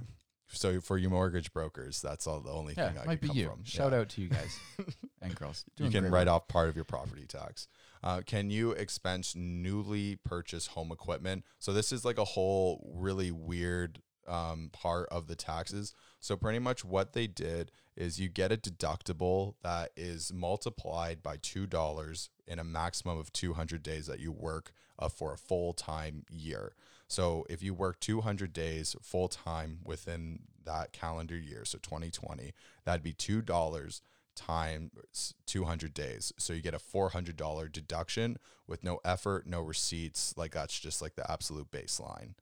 So 0.51 0.79
for 0.81 0.97
you 0.97 1.09
mortgage 1.09 1.53
brokers, 1.53 2.01
that's 2.01 2.27
all 2.27 2.39
the 2.39 2.51
only 2.51 2.73
Yeah, 2.77 2.89
thing 2.89 2.99
I 3.01 3.05
might 3.05 3.21
be 3.21 3.27
come 3.27 3.37
you. 3.37 3.47
from. 3.49 3.63
Shout 3.63 3.91
Yeah. 3.91 3.99
out 3.99 4.09
to 4.09 4.21
you 4.21 4.29
guys 4.29 4.59
and 5.21 5.35
girls. 5.35 5.65
you 5.77 5.89
can 5.89 6.09
write 6.09 6.27
off 6.27 6.47
part 6.47 6.69
of 6.69 6.75
your 6.75 6.85
property 6.85 7.25
tax. 7.25 7.67
Uh, 8.03 8.21
can 8.25 8.49
you 8.49 8.71
expense 8.71 9.35
newly 9.35 10.15
purchased 10.23 10.69
home 10.69 10.91
equipment? 10.91 11.43
So 11.59 11.73
this 11.73 11.91
is 11.91 12.03
like 12.05 12.17
a 12.17 12.23
whole 12.25 12.89
really 12.95 13.31
weird 13.31 14.01
um, 14.27 14.69
part 14.71 15.07
of 15.09 15.27
the 15.27 15.35
taxes. 15.35 15.93
So 16.19 16.35
pretty 16.37 16.59
much 16.59 16.85
what 16.85 17.13
they 17.13 17.25
did 17.27 17.71
is 17.97 18.19
you 18.19 18.29
get 18.29 18.51
a 18.51 18.57
deductible 18.57 19.55
that 19.63 19.89
is 19.97 20.31
multiplied 20.31 21.23
by 21.23 21.37
two 21.41 21.65
dollars 21.67 22.29
in 22.47 22.59
a 22.59 22.63
maximum 22.63 23.17
of 23.17 23.33
two 23.33 23.53
hundred 23.53 23.81
days 23.83 24.05
that 24.07 24.19
you 24.19 24.31
work 24.31 24.71
uh, 24.99 25.09
for 25.09 25.33
a 25.33 25.37
full 25.37 25.73
time 25.73 26.23
year. 26.29 26.73
So 27.09 27.45
if 27.49 27.63
you 27.63 27.73
work 27.73 27.99
200 27.99 28.53
days 28.53 28.95
full 29.01 29.27
time 29.27 29.79
within 29.83 30.43
that 30.63 30.93
calendar 30.93 31.37
year, 31.37 31.65
so 31.65 31.79
2020, 31.79 32.53
that'd 32.85 33.03
be 33.03 33.13
two 33.13 33.41
dollars 33.41 34.01
times 34.35 35.33
200 35.47 35.93
days. 35.93 36.31
So 36.37 36.53
you 36.53 36.61
get 36.61 36.75
a 36.75 36.79
$400 36.79 37.71
deduction 37.71 38.37
with 38.67 38.83
no 38.83 38.99
effort, 39.03 39.47
no 39.47 39.61
receipts. 39.61 40.33
Like 40.37 40.53
that's 40.53 40.79
just 40.79 41.01
like 41.01 41.15
the 41.15 41.29
absolute 41.29 41.71
baseline. 41.71 42.35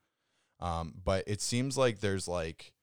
Um, 0.60 0.96
but 1.04 1.24
it 1.28 1.42
seems 1.42 1.78
like 1.78 2.00
there's 2.00 2.28
like, 2.28 2.74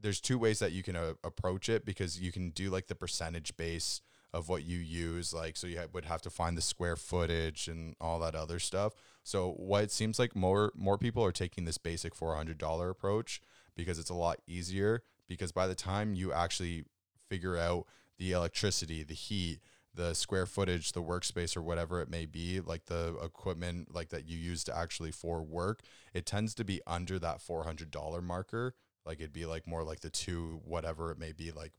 there's 0.00 0.20
two 0.20 0.38
ways 0.38 0.60
that 0.60 0.72
you 0.72 0.82
can 0.82 0.96
uh, 0.96 1.14
approach 1.24 1.68
it 1.68 1.84
because 1.84 2.20
you 2.20 2.32
can 2.32 2.50
do 2.50 2.70
like 2.70 2.86
the 2.86 2.94
percentage 2.94 3.56
base 3.56 4.00
of 4.32 4.48
what 4.48 4.64
you 4.64 4.78
use. 4.78 5.32
Like, 5.32 5.56
so 5.56 5.66
you 5.66 5.78
ha- 5.78 5.86
would 5.92 6.04
have 6.04 6.22
to 6.22 6.30
find 6.30 6.56
the 6.56 6.62
square 6.62 6.96
footage 6.96 7.68
and 7.68 7.96
all 8.00 8.20
that 8.20 8.34
other 8.34 8.58
stuff. 8.58 8.94
So 9.22 9.52
what 9.52 9.84
it 9.84 9.90
seems 9.90 10.18
like 10.18 10.36
more, 10.36 10.72
more 10.74 10.98
people 10.98 11.24
are 11.24 11.32
taking 11.32 11.64
this 11.64 11.78
basic 11.78 12.14
$400 12.14 12.90
approach 12.90 13.40
because 13.76 13.98
it's 13.98 14.10
a 14.10 14.14
lot 14.14 14.38
easier 14.46 15.02
because 15.28 15.52
by 15.52 15.66
the 15.66 15.74
time 15.74 16.14
you 16.14 16.32
actually 16.32 16.84
figure 17.28 17.56
out 17.56 17.86
the 18.18 18.32
electricity, 18.32 19.02
the 19.02 19.14
heat, 19.14 19.60
the 19.94 20.14
square 20.14 20.46
footage, 20.46 20.92
the 20.92 21.02
workspace, 21.02 21.56
or 21.56 21.62
whatever 21.62 22.00
it 22.00 22.10
may 22.10 22.26
be, 22.26 22.60
like 22.60 22.86
the 22.86 23.16
equipment 23.22 23.94
like 23.94 24.10
that 24.10 24.26
you 24.26 24.36
use 24.36 24.62
to 24.64 24.76
actually 24.76 25.10
for 25.10 25.42
work, 25.42 25.82
it 26.14 26.26
tends 26.26 26.54
to 26.54 26.64
be 26.64 26.80
under 26.86 27.18
that 27.18 27.40
four 27.40 27.64
hundred 27.64 27.90
dollar 27.90 28.22
marker. 28.22 28.74
Like 29.04 29.18
it'd 29.18 29.32
be 29.32 29.46
like 29.46 29.66
more 29.66 29.82
like 29.82 30.00
the 30.00 30.10
two 30.10 30.60
whatever 30.64 31.10
it 31.10 31.18
may 31.18 31.32
be. 31.32 31.50
Like 31.50 31.72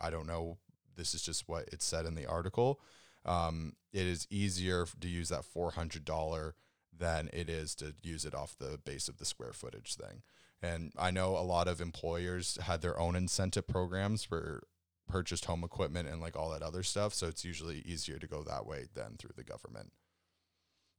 I 0.00 0.10
don't 0.10 0.26
know. 0.26 0.58
This 0.96 1.14
is 1.14 1.22
just 1.22 1.48
what 1.48 1.68
it 1.72 1.82
said 1.82 2.06
in 2.06 2.14
the 2.14 2.26
article. 2.26 2.80
Um, 3.24 3.74
it 3.92 4.06
is 4.06 4.26
easier 4.30 4.86
to 5.00 5.08
use 5.08 5.28
that 5.30 5.44
four 5.44 5.72
hundred 5.72 6.04
dollar 6.04 6.54
than 6.96 7.28
it 7.32 7.48
is 7.48 7.74
to 7.76 7.94
use 8.02 8.24
it 8.24 8.34
off 8.34 8.56
the 8.58 8.78
base 8.84 9.08
of 9.08 9.18
the 9.18 9.24
square 9.24 9.52
footage 9.52 9.96
thing. 9.96 10.22
And 10.62 10.92
I 10.98 11.10
know 11.10 11.36
a 11.36 11.42
lot 11.42 11.68
of 11.68 11.80
employers 11.80 12.58
had 12.62 12.80
their 12.80 12.98
own 12.98 13.16
incentive 13.16 13.66
programs 13.66 14.24
for 14.24 14.62
purchased 15.06 15.44
home 15.44 15.64
equipment 15.64 16.08
and 16.08 16.20
like 16.20 16.36
all 16.36 16.50
that 16.50 16.62
other 16.62 16.82
stuff. 16.82 17.12
So 17.12 17.26
it's 17.26 17.44
usually 17.44 17.82
easier 17.84 18.18
to 18.18 18.26
go 18.26 18.42
that 18.42 18.64
way 18.64 18.86
than 18.94 19.16
through 19.18 19.32
the 19.36 19.44
government. 19.44 19.92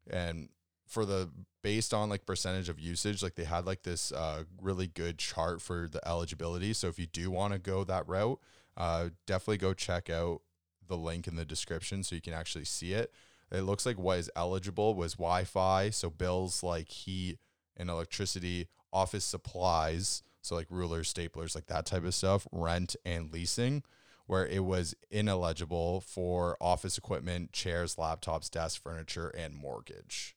And 0.08 0.50
for 0.86 1.06
the 1.06 1.32
based 1.64 1.94
on 1.94 2.10
like 2.10 2.28
percentage 2.28 2.70
of 2.70 2.80
usage, 2.80 3.24
like 3.24 3.36
they 3.36 3.46
had 3.46 3.66
like 3.66 3.82
this 3.82 4.12
uh, 4.12 4.44
really 4.62 4.86
good 4.86 5.18
chart 5.18 5.62
for 5.62 5.88
the 5.88 6.06
eligibility. 6.08 6.74
So 6.74 6.88
if 6.88 7.00
you 7.00 7.08
do 7.08 7.32
want 7.32 7.54
to 7.54 7.60
go 7.60 7.84
that 7.84 8.08
route, 8.08 8.40
uh, 8.78 9.10
definitely 9.26 9.58
go 9.58 9.74
check 9.74 10.10
out 10.10 10.42
the 10.88 10.98
link 10.98 11.28
in 11.28 11.36
the 11.36 11.46
description 11.46 12.04
so 12.04 12.16
you 12.16 12.22
can 12.22 12.34
actually 12.34 12.66
see 12.66 12.94
it. 12.94 13.12
It 13.52 13.62
looks 13.62 13.86
like 13.86 14.00
what 14.00 14.20
is 14.20 14.32
eligible 14.36 14.96
was 14.96 15.14
Wi-Fi, 15.14 15.90
so 15.92 16.10
bills 16.10 16.64
like 16.64 16.90
heat 16.90 17.40
and 17.78 17.90
electricity, 17.90 18.68
office 18.92 19.26
supplies, 19.26 20.24
so 20.42 20.56
like 20.56 20.68
rulers, 20.70 21.14
staplers, 21.14 21.56
like 21.56 21.68
that 21.68 21.86
type 21.86 22.04
of 22.04 22.14
stuff, 22.14 22.48
rent 22.52 22.96
and 23.06 23.32
leasing, 23.32 23.84
where 24.28 24.46
it 24.46 24.64
was 24.64 24.96
ineligible 25.12 26.02
for 26.02 26.58
office 26.60 26.98
equipment, 26.98 27.52
chairs, 27.52 27.96
laptops, 27.96 28.50
desk 28.50 28.82
furniture, 28.82 29.30
and 29.30 29.56
mortgage. 29.56 30.36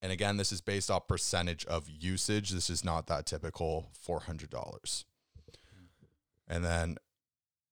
And 0.00 0.12
again, 0.12 0.36
this 0.36 0.52
is 0.52 0.60
based 0.60 0.90
off 0.90 1.08
percentage 1.08 1.64
of 1.66 1.88
usage. 1.88 2.50
This 2.50 2.70
is 2.70 2.84
not 2.84 3.08
that 3.08 3.26
typical 3.26 3.90
$400. 4.06 5.04
And 6.48 6.64
then 6.64 6.96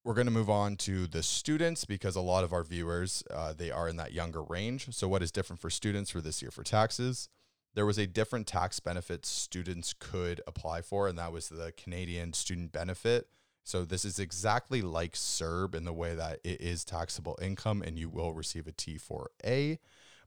we're 0.05 0.15
going 0.15 0.27
to 0.27 0.33
move 0.33 0.51
on 0.51 0.77
to 0.77 1.07
the 1.07 1.23
students 1.23 1.85
because 1.85 2.15
a 2.15 2.21
lot 2.21 2.45
of 2.45 2.53
our 2.53 2.63
viewers 2.63 3.25
uh, 3.33 3.53
they 3.53 3.71
are 3.71 3.89
in 3.89 3.97
that 3.97 4.13
younger 4.13 4.43
range 4.43 4.87
so 4.95 5.09
what 5.09 5.21
is 5.21 5.33
different 5.33 5.61
for 5.61 5.69
students 5.69 6.13
for 6.13 6.21
this 6.21 6.41
year 6.41 6.53
for 6.53 6.63
taxes 6.63 7.29
there 7.75 7.85
was 7.85 7.99
a 7.99 8.07
different 8.07 8.47
tax 8.47 8.79
benefit 8.79 9.27
students 9.27 9.93
could 9.99 10.41
apply 10.47 10.81
for 10.81 11.09
and 11.09 11.19
that 11.19 11.33
was 11.33 11.49
the 11.49 11.73
canadian 11.77 12.33
student 12.33 12.71
benefit 12.71 13.27
so 13.67 13.85
this 13.85 14.05
is 14.05 14.21
exactly 14.21 14.81
like 14.81 15.15
CERB 15.15 15.75
in 15.75 15.85
the 15.85 15.93
way 15.93 16.15
that 16.15 16.39
it 16.45 16.61
is 16.61 16.85
taxable 16.85 17.37
income 17.43 17.83
and 17.83 17.99
you 17.99 18.09
will 18.09 18.33
receive 18.33 18.69
a 18.69 18.73
T4A. 18.73 19.79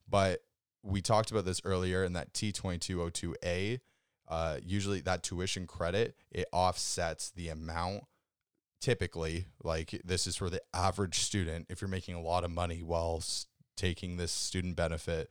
But 0.10 0.42
we 0.84 1.02
talked 1.02 1.32
about 1.32 1.46
this 1.46 1.62
earlier 1.64 2.04
in 2.04 2.12
that 2.14 2.34
T2202A. 2.34 3.80
Uh, 4.28 4.58
usually 4.62 5.00
that 5.02 5.24
tuition 5.24 5.68
credit, 5.68 6.18
it 6.30 6.50
offsets 6.52 7.30
the 7.30 7.48
amount 7.48 8.04
typically 8.80 9.46
like 9.64 10.02
this 10.06 10.26
is 10.26 10.36
for 10.36 10.50
the 10.50 10.62
average 10.74 11.20
student 11.20 11.66
if 11.70 11.82
you're 11.82 11.90
making 11.90 12.16
a 12.16 12.22
lot 12.22 12.44
of 12.44 12.52
money 12.52 12.82
while 12.82 13.22
taking 13.76 14.18
this 14.18 14.32
student 14.32 14.76
benefit 14.76 15.30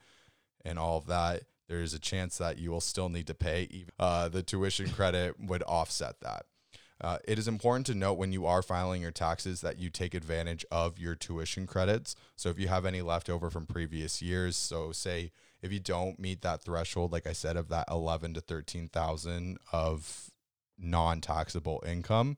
and 0.64 0.78
all 0.78 0.98
of 0.98 1.06
that 1.06 1.42
there's 1.68 1.92
a 1.92 1.98
chance 1.98 2.38
that 2.38 2.58
you 2.58 2.70
will 2.70 2.80
still 2.80 3.08
need 3.08 3.26
to 3.26 3.34
pay 3.34 3.86
uh, 3.98 4.28
the 4.28 4.42
tuition 4.42 4.88
credit 4.90 5.38
would 5.38 5.62
offset 5.64 6.20
that. 6.20 6.46
Uh, 7.00 7.18
it 7.28 7.38
is 7.38 7.46
important 7.46 7.86
to 7.86 7.94
note 7.94 8.14
when 8.14 8.32
you 8.32 8.44
are 8.44 8.60
filing 8.60 9.02
your 9.02 9.12
taxes 9.12 9.60
that 9.60 9.78
you 9.78 9.88
take 9.88 10.14
advantage 10.14 10.64
of 10.72 10.98
your 10.98 11.14
tuition 11.14 11.64
credits. 11.64 12.16
So 12.34 12.48
if 12.48 12.58
you 12.58 12.66
have 12.66 12.84
any 12.84 13.02
left 13.02 13.30
over 13.30 13.50
from 13.50 13.66
previous 13.66 14.20
years 14.20 14.56
so 14.56 14.90
say 14.90 15.30
if 15.62 15.72
you 15.72 15.78
don't 15.78 16.18
meet 16.18 16.42
that 16.42 16.62
threshold 16.62 17.12
like 17.12 17.26
i 17.26 17.32
said 17.32 17.56
of 17.56 17.68
that 17.68 17.86
11 17.90 18.34
to 18.34 18.40
13000 18.40 19.58
of 19.72 20.30
non-taxable 20.78 21.82
income 21.86 22.36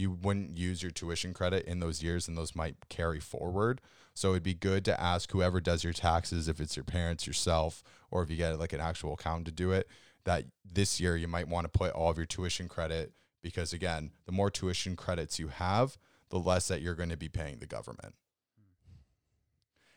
you 0.00 0.10
wouldn't 0.10 0.56
use 0.56 0.82
your 0.82 0.90
tuition 0.90 1.34
credit 1.34 1.66
in 1.66 1.80
those 1.80 2.02
years 2.02 2.26
and 2.26 2.36
those 2.36 2.56
might 2.56 2.76
carry 2.88 3.20
forward. 3.20 3.80
So 4.14 4.30
it'd 4.30 4.42
be 4.42 4.54
good 4.54 4.84
to 4.86 5.00
ask 5.00 5.30
whoever 5.30 5.60
does 5.60 5.84
your 5.84 5.92
taxes, 5.92 6.48
if 6.48 6.58
it's 6.58 6.76
your 6.76 6.84
parents, 6.84 7.26
yourself, 7.26 7.82
or 8.10 8.22
if 8.22 8.30
you 8.30 8.36
get 8.36 8.58
like 8.58 8.72
an 8.72 8.80
actual 8.80 9.12
accountant 9.12 9.46
to 9.46 9.52
do 9.52 9.72
it, 9.72 9.88
that 10.24 10.44
this 10.64 11.00
year 11.00 11.16
you 11.16 11.28
might 11.28 11.48
want 11.48 11.64
to 11.64 11.78
put 11.78 11.92
all 11.92 12.10
of 12.10 12.16
your 12.16 12.26
tuition 12.26 12.68
credit 12.68 13.12
because 13.42 13.72
again, 13.72 14.10
the 14.26 14.32
more 14.32 14.50
tuition 14.50 14.96
credits 14.96 15.38
you 15.38 15.48
have, 15.48 15.96
the 16.30 16.38
less 16.38 16.68
that 16.68 16.82
you're 16.82 16.94
going 16.94 17.08
to 17.10 17.16
be 17.16 17.28
paying 17.28 17.58
the 17.58 17.66
government. 17.66 18.14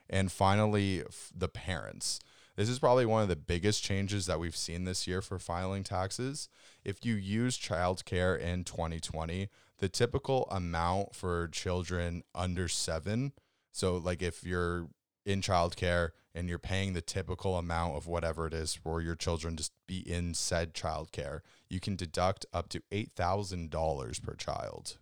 And 0.10 0.32
finally, 0.32 1.02
f- 1.02 1.32
the 1.36 1.48
parents. 1.48 2.20
This 2.56 2.70
is 2.70 2.80
probably 2.80 3.06
one 3.06 3.24
of 3.24 3.30
the 3.30 3.36
biggest 3.36 3.84
changes 3.84 4.28
that 4.28 4.40
we've 4.40 4.56
seen 4.56 4.84
this 4.84 5.08
year 5.08 5.22
for 5.22 5.40
filing 5.40 5.84
taxes. 5.84 6.50
If 6.84 7.04
you 7.04 7.16
use 7.16 7.58
childcare 7.58 8.40
in 8.40 8.64
2020, 8.64 9.50
the 9.80 9.90
typical 9.90 10.48
amount 10.52 11.16
for 11.16 11.48
children 11.48 12.24
under 12.36 12.68
seven, 12.68 13.34
so 13.72 13.98
like 13.98 14.22
if 14.22 14.44
you're 14.44 14.88
in 15.26 15.42
childcare 15.42 16.10
and 16.36 16.48
you're 16.48 16.60
paying 16.60 16.94
the 16.94 17.02
typical 17.02 17.58
amount 17.58 17.96
of 17.96 18.08
whatever 18.08 18.46
it 18.46 18.54
is 18.54 18.76
for 18.76 19.02
your 19.02 19.16
children 19.16 19.56
to 19.56 19.70
be 19.88 20.00
in 20.00 20.34
said 20.36 20.74
childcare, 20.74 21.42
you 21.70 21.80
can 21.80 21.96
deduct 21.96 22.46
up 22.54 22.70
to 22.70 22.82
$8,000 22.92 24.22
per 24.22 24.36
child, 24.36 24.98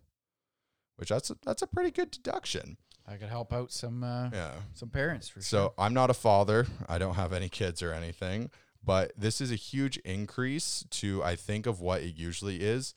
which 0.95 1.09
that's 1.09 1.29
a, 1.29 1.35
that's 1.43 1.61
a 1.61 1.67
pretty 1.67 1.91
good 1.91 2.11
deduction. 2.11 2.77
I 3.11 3.17
could 3.17 3.29
help 3.29 3.51
out 3.53 3.71
some 3.71 4.03
uh, 4.03 4.29
Yeah. 4.31 4.53
some 4.73 4.89
parents 4.89 5.27
for 5.29 5.41
So 5.41 5.57
sure. 5.57 5.73
I'm 5.77 5.93
not 5.93 6.09
a 6.09 6.13
father. 6.13 6.65
I 6.87 6.97
don't 6.97 7.15
have 7.15 7.33
any 7.33 7.49
kids 7.49 7.81
or 7.83 7.91
anything, 7.93 8.49
but 8.83 9.11
this 9.17 9.41
is 9.41 9.51
a 9.51 9.55
huge 9.55 9.97
increase 9.97 10.85
to 10.91 11.21
I 11.23 11.35
think 11.35 11.65
of 11.65 11.81
what 11.81 12.01
it 12.01 12.15
usually 12.15 12.61
is 12.61 12.95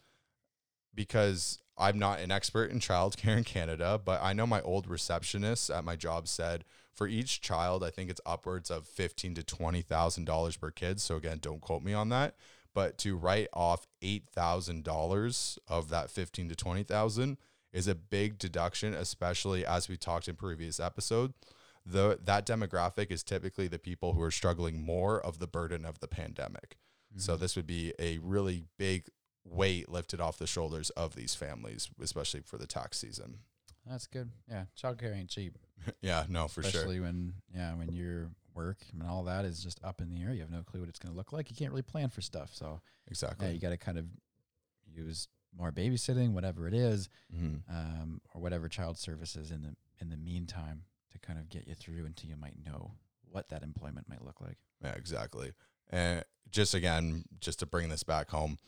because 0.95 1.59
I'm 1.77 1.99
not 1.99 2.21
an 2.21 2.31
expert 2.31 2.71
in 2.71 2.79
childcare 2.79 3.37
in 3.37 3.45
Canada, 3.45 4.01
but 4.03 4.23
I 4.23 4.33
know 4.33 4.47
my 4.47 4.61
old 4.63 4.87
receptionist 4.87 5.71
at 5.71 5.85
my 5.85 5.97
job 5.97 6.29
said 6.29 6.65
for 6.93 7.09
each 7.09 7.41
child, 7.41 7.83
I 7.83 7.91
think 7.91 8.09
it's 8.11 8.21
upwards 8.25 8.71
of 8.71 8.87
fifteen 8.87 9.35
to 9.35 9.43
twenty 9.43 9.83
thousand 9.83 10.27
dollars 10.27 10.57
per 10.57 10.71
kid. 10.71 11.01
So 11.01 11.17
again, 11.17 11.39
don't 11.41 11.61
quote 11.61 11.83
me 11.83 11.93
on 11.93 12.09
that. 12.11 12.37
but 12.73 12.99
to 12.99 13.17
write 13.17 13.49
off 13.53 13.87
eight 14.03 14.29
thousand 14.33 14.85
dollars 14.85 15.59
of 15.69 15.89
that 15.91 16.11
fifteen 16.11 16.49
to 16.49 16.55
twenty 16.57 16.85
thousand 16.85 17.39
is 17.75 17.89
a 17.89 17.95
big 17.95 18.39
deduction, 18.39 18.95
especially 18.95 19.67
as 19.67 19.89
we 19.89 19.97
talked 19.99 20.29
in 20.29 20.37
previous 20.37 20.81
episode. 20.81 21.35
The 21.85 22.19
that 22.25 22.47
demographic 22.47 23.11
is 23.11 23.23
typically 23.23 23.69
the 23.69 23.79
people 23.79 24.15
who 24.15 24.23
are 24.23 24.31
struggling 24.31 24.81
more 24.81 25.21
of 25.21 25.39
the 25.39 25.47
burden 25.47 25.85
of 25.85 25.99
the 25.99 26.09
pandemic. 26.09 26.79
Mm-hmm. 27.13 27.21
So 27.21 27.37
this 27.37 27.57
would 27.57 27.67
be 27.67 27.93
a 27.99 28.19
really 28.19 28.65
big 28.79 29.09
weight 29.45 29.91
lifted 29.91 30.21
off 30.21 30.39
the 30.39 30.47
shoulders 30.47 30.89
of 30.91 31.15
these 31.15 31.35
families, 31.35 31.91
especially 32.01 32.41
for 32.41 32.57
the 32.57 32.67
tax 32.67 32.99
season. 32.99 33.41
That's 33.85 34.07
good. 34.07 34.31
Yeah, 34.49 34.65
childcare 34.81 35.15
ain't 35.15 35.29
cheap. 35.29 35.59
yeah, 36.01 36.25
no, 36.31 36.49
for 36.49 36.61
especially 36.61 36.71
sure. 36.71 36.81
Especially 36.81 37.01
when 37.01 37.35
yeah, 37.55 37.75
when 37.75 37.93
your 37.93 38.31
work 38.55 38.79
and 38.93 39.03
all 39.03 39.25
that 39.25 39.45
is 39.45 39.63
just 39.63 39.83
up 39.85 40.01
in 40.01 40.09
the 40.09 40.23
air. 40.23 40.33
You 40.33 40.41
have 40.41 40.51
no 40.51 40.63
clue 40.63 40.81
what 40.81 40.89
it's 40.89 41.01
going 41.01 41.13
to 41.13 41.17
look 41.17 41.33
like. 41.33 41.51
You 41.51 41.57
can't 41.57 41.73
really 41.73 41.83
plan 41.83 42.09
for 42.09 42.21
stuff. 42.21 42.51
So 42.55 42.81
exactly, 43.09 43.49
yeah, 43.49 43.53
you 43.53 43.61
got 43.61 43.71
to 43.71 43.77
kind 43.77 43.99
of 43.99 44.07
use 44.87 45.29
more 45.57 45.73
babysitting, 45.73 46.33
whatever 46.33 46.67
it 46.67 46.75
is, 46.75 47.09
mm-hmm. 47.35 47.57
um, 47.75 48.21
or 48.35 48.41
whatever 48.41 48.69
child 48.69 48.99
services 48.99 49.51
in 49.51 49.63
the 49.63 49.75
in 50.01 50.11
the 50.11 50.17
meantime 50.17 50.83
to 51.13 51.19
kind 51.19 51.39
of 51.39 51.49
get 51.49 51.67
you 51.67 51.75
through 51.75 52.05
until 52.05 52.29
you 52.29 52.37
might 52.37 52.57
know 52.65 52.93
what 53.31 53.49
that 53.49 53.63
employment 53.63 54.09
might 54.09 54.25
look 54.25 54.41
like. 54.41 54.57
Yeah, 54.83 54.93
exactly. 54.93 55.53
And 55.91 56.25
just 56.51 56.75
again, 56.75 57.25
just 57.41 57.59
to 57.61 57.67
bring 57.67 57.89
this 57.89 58.03
back 58.03 58.31
home, 58.31 58.59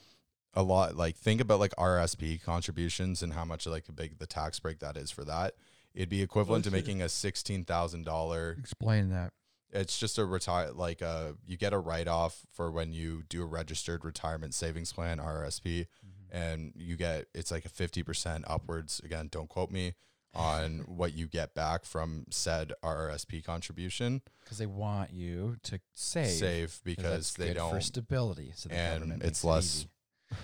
a 0.55 0.63
lot 0.63 0.97
like 0.97 1.17
think 1.17 1.41
about 1.41 1.61
like 1.61 1.75
RSP 1.77 2.43
contributions 2.43 3.23
and 3.23 3.33
how 3.33 3.45
much 3.45 3.67
like 3.67 3.89
a 3.89 3.93
big 3.93 4.19
the 4.19 4.27
tax 4.27 4.59
break 4.59 4.81
that 4.81 4.97
is 4.97 5.11
for 5.11 5.25
that. 5.25 5.55
It'd 5.95 6.09
be 6.09 6.23
equivalent 6.23 6.65
to 6.65 6.71
making 6.71 7.01
a 7.01 7.09
sixteen 7.09 7.65
thousand 7.65 8.05
dollar. 8.05 8.57
Explain 8.59 9.11
that. 9.11 9.33
It's 9.73 9.99
just 9.99 10.19
a 10.19 10.25
retire 10.25 10.71
like 10.73 11.03
uh 11.03 11.33
you 11.47 11.57
get 11.57 11.73
a 11.73 11.79
write 11.79 12.09
off 12.09 12.41
for 12.53 12.71
when 12.71 12.93
you 12.93 13.25
do 13.29 13.43
a 13.43 13.47
registered 13.47 14.05
retirement 14.05 14.55
savings 14.55 14.93
plan 14.93 15.19
RSP, 15.19 15.87
mm-hmm. 15.87 16.37
and 16.37 16.73
you 16.77 16.97
get 16.97 17.27
it's 17.35 17.51
like 17.51 17.65
a 17.65 17.69
fifty 17.69 18.03
percent 18.03 18.45
upwards. 18.47 19.01
Again, 19.05 19.29
don't 19.31 19.49
quote 19.49 19.71
me 19.71 19.95
on 20.35 20.79
what 20.87 21.15
you 21.15 21.27
get 21.27 21.55
back 21.55 21.85
from 21.85 22.27
said 22.31 22.73
RRSP 22.83 23.45
contribution 23.45 24.23
because 24.45 24.59
they 24.59 24.67
want 24.67 25.13
you 25.13 25.57
to 25.65 25.81
save 25.95 26.31
save 26.31 26.81
because 26.85 27.35
they 27.35 27.53
don't 27.53 27.75
for 27.75 27.81
stability. 27.81 28.53
So 28.55 28.71
and 28.71 29.23
it's 29.23 29.45
less 29.45 29.87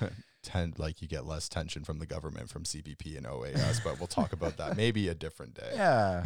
ten 0.42 0.74
like 0.78 1.00
you 1.00 1.08
get 1.08 1.26
less 1.26 1.48
tension 1.48 1.84
from 1.84 1.98
the 1.98 2.06
government 2.06 2.48
from 2.50 2.64
CPP 2.64 3.16
and 3.16 3.26
OAS, 3.26 3.82
but 3.84 3.98
we'll 3.98 4.08
talk 4.08 4.32
about 4.32 4.56
that 4.56 4.76
maybe 4.76 5.08
a 5.08 5.14
different 5.14 5.54
day. 5.54 5.70
Yeah. 5.74 6.24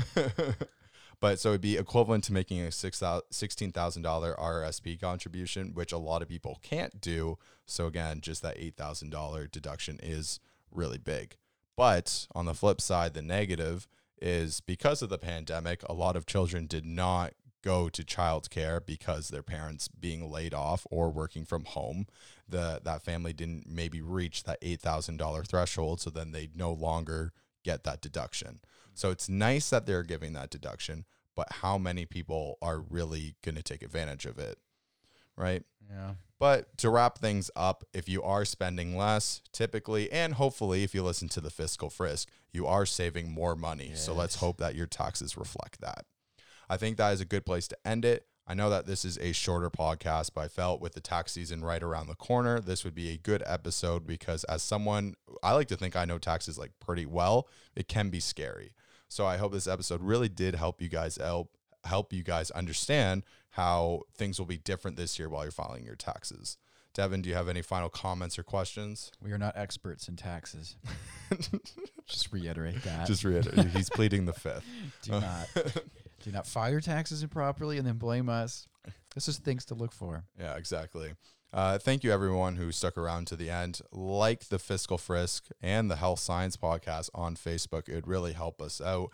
But 1.20 1.38
so 1.38 1.50
it'd 1.50 1.60
be 1.60 1.76
equivalent 1.76 2.24
to 2.24 2.32
making 2.32 2.60
a 2.60 2.70
six 2.70 3.02
sixteen 3.30 3.72
thousand 3.72 4.02
dollar 4.02 4.34
RRSP 4.38 5.00
contribution, 5.00 5.72
which 5.74 5.92
a 5.92 5.98
lot 5.98 6.22
of 6.22 6.28
people 6.28 6.58
can't 6.62 7.00
do. 7.00 7.38
So 7.64 7.86
again, 7.86 8.20
just 8.20 8.42
that 8.42 8.56
eight 8.58 8.76
thousand 8.76 9.10
dollar 9.10 9.46
deduction 9.46 9.98
is 10.02 10.40
really 10.70 10.98
big. 10.98 11.36
But 11.76 12.26
on 12.34 12.46
the 12.46 12.54
flip 12.54 12.80
side, 12.80 13.14
the 13.14 13.22
negative 13.22 13.86
is 14.20 14.60
because 14.60 15.02
of 15.02 15.10
the 15.10 15.18
pandemic, 15.18 15.82
a 15.82 15.92
lot 15.92 16.16
of 16.16 16.26
children 16.26 16.66
did 16.66 16.86
not 16.86 17.34
go 17.62 17.88
to 17.88 18.04
childcare 18.04 18.84
because 18.84 19.28
their 19.28 19.42
parents 19.42 19.88
being 19.88 20.30
laid 20.30 20.54
off 20.54 20.86
or 20.90 21.10
working 21.10 21.44
from 21.44 21.64
home. 21.64 22.06
The 22.48 22.80
that 22.84 23.02
family 23.02 23.32
didn't 23.32 23.66
maybe 23.68 24.00
reach 24.00 24.44
that 24.44 24.58
eight 24.62 24.80
thousand 24.80 25.16
dollar 25.16 25.42
threshold, 25.42 26.00
so 26.00 26.10
then 26.10 26.32
they 26.32 26.48
no 26.54 26.72
longer 26.72 27.32
get 27.64 27.84
that 27.84 28.00
deduction. 28.00 28.60
So 28.96 29.10
it's 29.10 29.28
nice 29.28 29.70
that 29.70 29.86
they're 29.86 30.02
giving 30.02 30.32
that 30.32 30.50
deduction, 30.50 31.04
but 31.34 31.52
how 31.60 31.76
many 31.78 32.06
people 32.06 32.56
are 32.62 32.80
really 32.80 33.36
going 33.44 33.56
to 33.56 33.62
take 33.62 33.82
advantage 33.82 34.24
of 34.24 34.38
it? 34.38 34.58
Right? 35.36 35.62
Yeah. 35.88 36.14
But 36.38 36.76
to 36.78 36.90
wrap 36.90 37.18
things 37.18 37.50
up, 37.54 37.84
if 37.92 38.08
you 38.08 38.22
are 38.22 38.44
spending 38.44 38.96
less, 38.96 39.42
typically, 39.52 40.10
and 40.10 40.34
hopefully, 40.34 40.82
if 40.82 40.94
you 40.94 41.02
listen 41.02 41.28
to 41.28 41.40
the 41.40 41.50
fiscal 41.50 41.90
frisk, 41.90 42.28
you 42.52 42.66
are 42.66 42.86
saving 42.86 43.30
more 43.30 43.54
money. 43.54 43.88
Yes. 43.90 44.04
So 44.04 44.12
let's 44.12 44.36
hope 44.36 44.58
that 44.58 44.74
your 44.74 44.86
taxes 44.86 45.36
reflect 45.36 45.80
that. 45.80 46.04
I 46.68 46.76
think 46.76 46.96
that 46.96 47.12
is 47.12 47.20
a 47.20 47.26
good 47.26 47.46
place 47.46 47.68
to 47.68 47.78
end 47.84 48.04
it. 48.04 48.26
I 48.46 48.54
know 48.54 48.70
that 48.70 48.86
this 48.86 49.04
is 49.04 49.18
a 49.18 49.32
shorter 49.32 49.70
podcast, 49.70 50.30
but 50.34 50.42
I 50.42 50.48
felt 50.48 50.80
with 50.80 50.92
the 50.92 51.00
tax 51.00 51.32
season 51.32 51.64
right 51.64 51.82
around 51.82 52.06
the 52.06 52.14
corner, 52.14 52.60
this 52.60 52.84
would 52.84 52.94
be 52.94 53.10
a 53.10 53.16
good 53.16 53.42
episode 53.44 54.06
because 54.06 54.44
as 54.44 54.62
someone, 54.62 55.16
I 55.42 55.52
like 55.52 55.68
to 55.68 55.76
think 55.76 55.96
I 55.96 56.04
know 56.04 56.18
taxes 56.18 56.56
like 56.56 56.70
pretty 56.78 57.06
well. 57.06 57.48
It 57.74 57.88
can 57.88 58.08
be 58.08 58.20
scary. 58.20 58.72
So 59.08 59.26
I 59.26 59.36
hope 59.36 59.52
this 59.52 59.66
episode 59.66 60.02
really 60.02 60.28
did 60.28 60.54
help 60.54 60.82
you 60.82 60.88
guys 60.88 61.18
out, 61.18 61.48
help 61.84 62.12
you 62.12 62.22
guys 62.22 62.50
understand 62.50 63.24
how 63.50 64.02
things 64.14 64.38
will 64.38 64.46
be 64.46 64.58
different 64.58 64.96
this 64.96 65.18
year 65.18 65.28
while 65.28 65.44
you're 65.44 65.52
filing 65.52 65.84
your 65.84 65.94
taxes. 65.94 66.58
Devin, 66.96 67.20
do 67.20 67.28
you 67.28 67.34
have 67.34 67.48
any 67.48 67.60
final 67.60 67.90
comments 67.90 68.38
or 68.38 68.42
questions? 68.42 69.12
We 69.22 69.30
are 69.32 69.38
not 69.38 69.54
experts 69.54 70.08
in 70.08 70.16
taxes. 70.16 70.76
Just 72.06 72.32
reiterate 72.32 72.82
that. 72.84 73.06
Just 73.06 73.22
reiterate. 73.22 73.66
He's 73.68 73.90
pleading 73.90 74.24
the 74.24 74.32
fifth. 74.32 74.64
do 75.02 75.12
not 75.12 75.48
do 76.24 76.32
not 76.32 76.46
file 76.46 76.70
your 76.70 76.80
taxes 76.80 77.22
improperly 77.22 77.76
and 77.76 77.86
then 77.86 77.96
blame 77.98 78.30
us. 78.30 78.66
This 79.14 79.28
is 79.28 79.38
things 79.38 79.66
to 79.66 79.74
look 79.74 79.92
for. 79.92 80.24
Yeah, 80.40 80.56
exactly. 80.56 81.12
Uh, 81.52 81.78
thank 81.78 82.04
you, 82.04 82.12
everyone 82.12 82.56
who 82.56 82.70
stuck 82.70 82.98
around 82.98 83.26
to 83.28 83.36
the 83.36 83.48
end. 83.48 83.80
Like 83.92 84.48
the 84.48 84.58
Fiscal 84.58 84.98
Frisk 84.98 85.46
and 85.62 85.90
the 85.90 85.96
Health 85.96 86.18
Science 86.20 86.56
Podcast 86.56 87.08
on 87.14 87.36
Facebook. 87.36 87.88
It 87.88 88.06
really 88.06 88.32
help 88.32 88.60
us 88.60 88.80
out. 88.80 89.10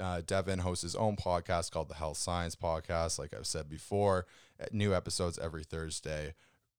Uh, 0.00 0.22
Devin 0.26 0.60
hosts 0.60 0.82
his 0.82 0.96
own 0.96 1.16
podcast 1.16 1.70
called 1.70 1.88
the 1.88 1.94
Health 1.94 2.16
Science 2.16 2.56
Podcast. 2.56 3.18
Like 3.18 3.34
I've 3.34 3.46
said 3.46 3.68
before, 3.68 4.26
new 4.72 4.94
episodes 4.94 5.38
every 5.38 5.64
Thursday. 5.64 6.34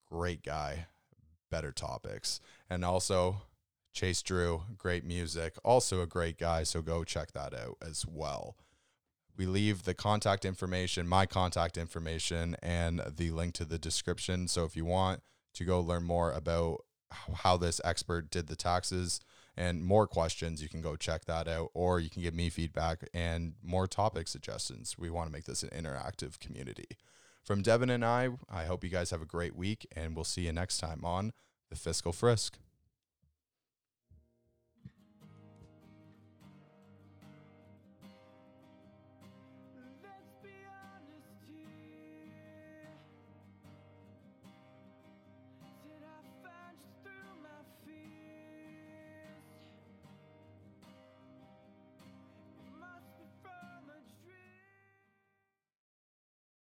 Great 0.06 0.44
guy, 0.44 0.88
better 1.52 1.72
topics. 1.72 2.40
And 2.70 2.86
also, 2.86 3.42
Chase 3.94 4.22
Drew, 4.22 4.64
great 4.78 5.04
music. 5.04 5.56
Also, 5.64 6.02
a 6.02 6.08
great 6.08 6.38
guy. 6.38 6.64
So 6.64 6.82
go 6.82 7.04
check 7.04 7.32
that 7.34 7.54
out 7.54 7.78
as 7.82 8.06
well. 8.08 8.56
We 9.38 9.46
leave 9.46 9.84
the 9.84 9.94
contact 9.94 10.46
information, 10.46 11.08
my 11.08 11.26
contact 11.26 11.78
information, 11.78 12.56
and 12.62 13.02
the 13.16 13.32
link 13.32 13.54
to 13.56 13.66
the 13.66 13.78
description. 13.78 14.48
So 14.48 14.66
if 14.66 14.76
you 14.76 14.84
want 14.84 15.22
to 15.54 15.64
go 15.64 15.80
learn 15.80 16.04
more 16.04 16.32
about 16.32 16.86
how 17.36 17.56
this 17.56 17.80
expert 17.84 18.32
did 18.32 18.48
the 18.48 18.56
taxes, 18.56 19.22
and 19.60 19.84
more 19.84 20.06
questions, 20.06 20.62
you 20.62 20.70
can 20.70 20.82
go 20.82 20.96
check 20.96 21.26
that 21.26 21.48
out, 21.48 21.72
or 21.74 22.00
you 22.00 22.12
can 22.12 22.22
give 22.22 22.36
me 22.36 22.50
feedback 22.50 23.08
and 23.14 23.54
more 23.64 23.88
topic 23.88 24.28
suggestions. 24.28 24.96
We 25.00 25.10
want 25.10 25.28
to 25.28 25.34
make 25.34 25.46
this 25.46 25.64
an 25.64 25.70
interactive 25.70 26.40
community. 26.40 26.86
From 27.44 27.64
Devin 27.64 27.90
and 27.90 28.06
I, 28.06 28.30
I 28.52 28.66
hope 28.66 28.84
you 28.84 28.90
guys 28.92 29.10
have 29.10 29.22
a 29.22 29.26
great 29.26 29.56
week, 29.56 29.88
and 29.96 30.16
we'll 30.16 30.26
see 30.26 30.46
you 30.46 30.52
next 30.52 30.78
time 30.78 31.04
on 31.04 31.34
the 31.72 31.76
Fiscal 31.76 32.12
Frisk. 32.12 32.60